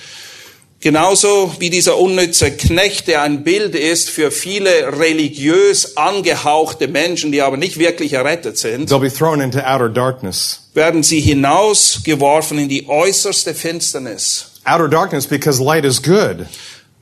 [0.84, 7.40] Genauso wie dieser unnütze Knecht, der ein Bild ist für viele religiös angehauchte Menschen, die
[7.40, 10.60] aber nicht wirklich errettet sind, they'll be thrown into outer darkness.
[10.74, 14.50] werden sie hinausgeworfen in die äußerste Finsternis.
[14.66, 16.44] Outer darkness because light is good.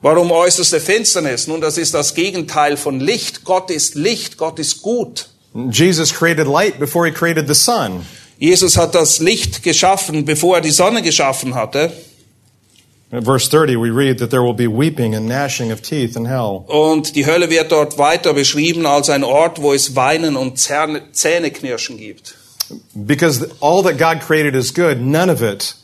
[0.01, 1.47] Warum äußerste Finsternis?
[1.47, 3.43] Nun, das ist das Gegenteil von Licht.
[3.43, 5.27] Gott ist Licht, Gott ist gut.
[5.71, 8.05] Jesus created light before he created the sun.
[8.39, 11.91] Jesus hat das Licht geschaffen, bevor er die Sonne geschaffen hatte.
[16.67, 21.11] Und die Hölle wird dort weiter beschrieben als ein Ort, wo es Weinen und Zähne-
[21.11, 22.35] Zähneknirschen gibt.
[22.95, 25.75] Because all that God created is good, none of it,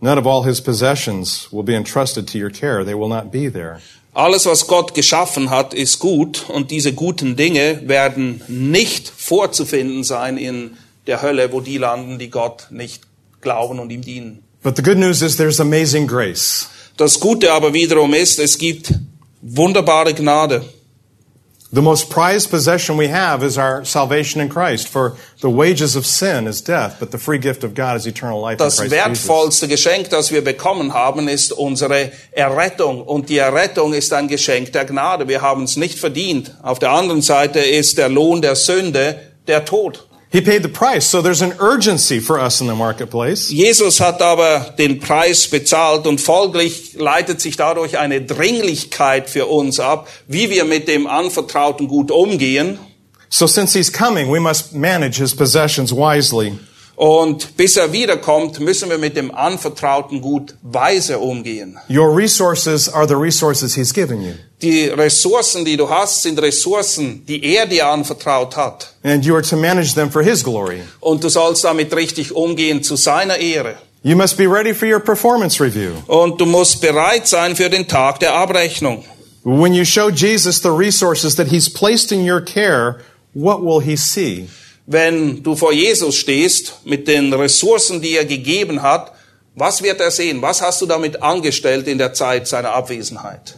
[0.00, 2.84] none of all his possessions will be entrusted to your care.
[2.84, 3.80] They will not be there.
[4.14, 10.36] Alles, was Gott geschaffen hat, ist gut und diese guten Dinge werden nicht vorzufinden sein
[10.36, 10.76] in
[11.06, 13.04] der Hölle, wo die landen, die Gott nicht
[13.40, 14.42] glauben und ihm dienen.
[14.62, 16.68] But the good news is there's amazing grace.
[16.96, 18.92] Das Gute aber wiederum ist, es gibt
[19.40, 20.62] wunderbare Gnade.
[21.74, 24.88] The most prized possession we have is our salvation in Christ.
[24.88, 28.42] For the wages of sin is death, but the free gift of God is eternal
[28.42, 29.26] life in Das Christ Jesus.
[29.26, 33.02] wertvollste Geschenk, das wir bekommen haben, ist unsere Errettung.
[33.02, 35.28] Und die Errettung ist ein Geschenk der Gnade.
[35.28, 36.54] Wir haben es nicht verdient.
[36.62, 40.06] Auf der anderen Seite ist der Lohn der Sünde der Tod.
[40.32, 43.50] He paid the price, so there's an urgency for us in the marketplace.
[43.50, 49.78] Jesus hat aber den Preis bezahlt und folglich leitet sich dadurch eine Dringlichkeit für uns
[49.78, 52.78] ab, wie wir mit dem anvertrauten Gut umgehen.
[53.28, 56.58] So since he's coming, we must manage his possessions wisely.
[57.02, 61.76] Und bis er wiederkommt, müssen wir mit dem Anvertrauten gut weise umgehen.
[61.90, 64.34] Your resources are the resources He's given you.
[64.60, 68.94] Die Ressourcen, die du hast, sind Ressourcen, die er dir anvertraut hat.
[69.02, 70.82] And you are to manage them for His glory.
[71.00, 73.74] Und du sollst damit richtig umgehen zu seiner Ehre.
[74.04, 75.94] You must be ready for your performance review.
[76.06, 79.02] Und du musst bereit sein für den Tag der Abrechnung.
[79.42, 83.00] When you show Jesus the resources that He's placed in your care,
[83.34, 84.48] what will He see?
[84.86, 89.12] Wenn du vor Jesus stehst mit den Ressourcen, die er gegeben hat,
[89.54, 90.42] was wird er sehen?
[90.42, 93.56] Was hast du damit angestellt in der Zeit seiner Abwesenheit?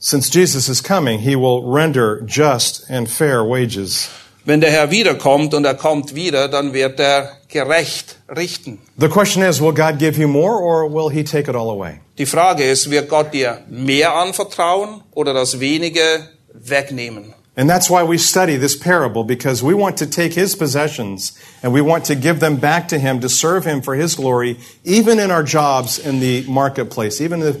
[0.00, 4.08] Since Jesus is coming, He will render just and fair wages.
[4.44, 8.78] Wenn der Herr wiederkommt und er kommt wieder, dann wird er gerecht richten.
[8.96, 12.00] The question is, will God give you more or will He take it all away?
[12.16, 17.34] Die Frage ist, wird Gott dir mehr anvertrauen oder das wenige wegnehmen?
[17.58, 21.72] And that's why we study this parable because we want to take his possessions and
[21.72, 25.18] we want to give them back to him to serve him for his glory, even
[25.18, 27.56] in our jobs in the marketplace, even in,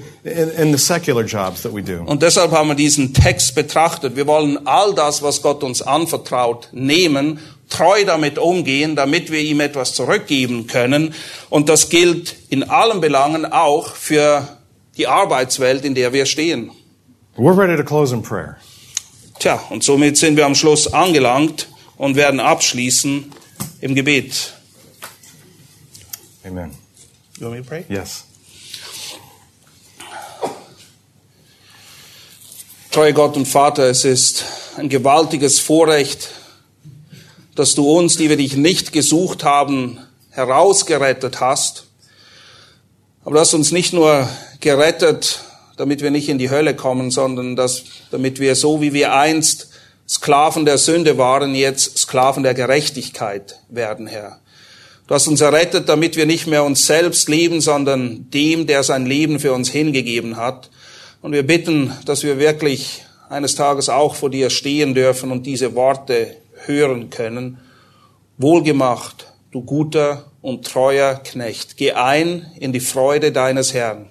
[0.50, 2.04] in the secular jobs that we do.
[2.06, 4.14] Und deshalb haben wir diesen Text betrachtet.
[4.14, 9.58] Wir wollen all das, was Gott uns anvertraut, nehmen, treu damit umgehen, damit wir ihm
[9.58, 11.12] etwas zurückgeben können.
[11.50, 14.46] Und das gilt in allen Belangen auch für
[14.96, 16.70] die Arbeitswelt, in der wir stehen.
[17.36, 18.58] We're ready to close in prayer.
[19.38, 23.32] Tja, und somit sind wir am Schluss angelangt und werden abschließen
[23.80, 24.54] im Gebet.
[26.44, 26.74] Amen.
[27.38, 27.84] You want me to pray?
[27.88, 28.24] Yes.
[32.90, 34.44] Treue Gott und Vater, es ist
[34.76, 36.30] ein gewaltiges Vorrecht,
[37.54, 41.86] dass du uns, die wir dich nicht gesucht haben, herausgerettet hast.
[43.24, 44.28] Aber du hast uns nicht nur
[44.60, 45.40] gerettet,
[45.78, 49.70] damit wir nicht in die Hölle kommen, sondern dass, damit wir so wie wir einst
[50.06, 54.40] Sklaven der Sünde waren, jetzt Sklaven der Gerechtigkeit werden, Herr.
[55.06, 59.06] Du hast uns errettet, damit wir nicht mehr uns selbst lieben, sondern dem, der sein
[59.06, 60.70] Leben für uns hingegeben hat.
[61.22, 65.74] Und wir bitten, dass wir wirklich eines Tages auch vor dir stehen dürfen und diese
[65.74, 67.58] Worte hören können.
[68.36, 74.10] Wohlgemacht, du guter und treuer Knecht, geh ein in die Freude deines Herrn.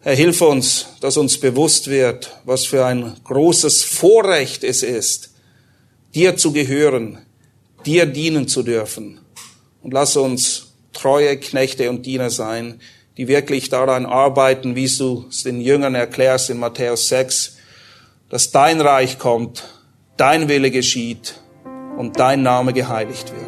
[0.00, 5.30] Herr, hilf uns, dass uns bewusst wird, was für ein großes Vorrecht es ist,
[6.14, 7.18] dir zu gehören,
[7.84, 9.20] dir dienen zu dürfen.
[9.82, 12.80] Und lass uns treue Knechte und Diener sein,
[13.16, 17.56] die wirklich daran arbeiten, wie du es den Jüngern erklärst in Matthäus 6,
[18.30, 19.64] dass dein Reich kommt,
[20.16, 21.40] dein Wille geschieht
[21.96, 23.47] und dein Name geheiligt wird.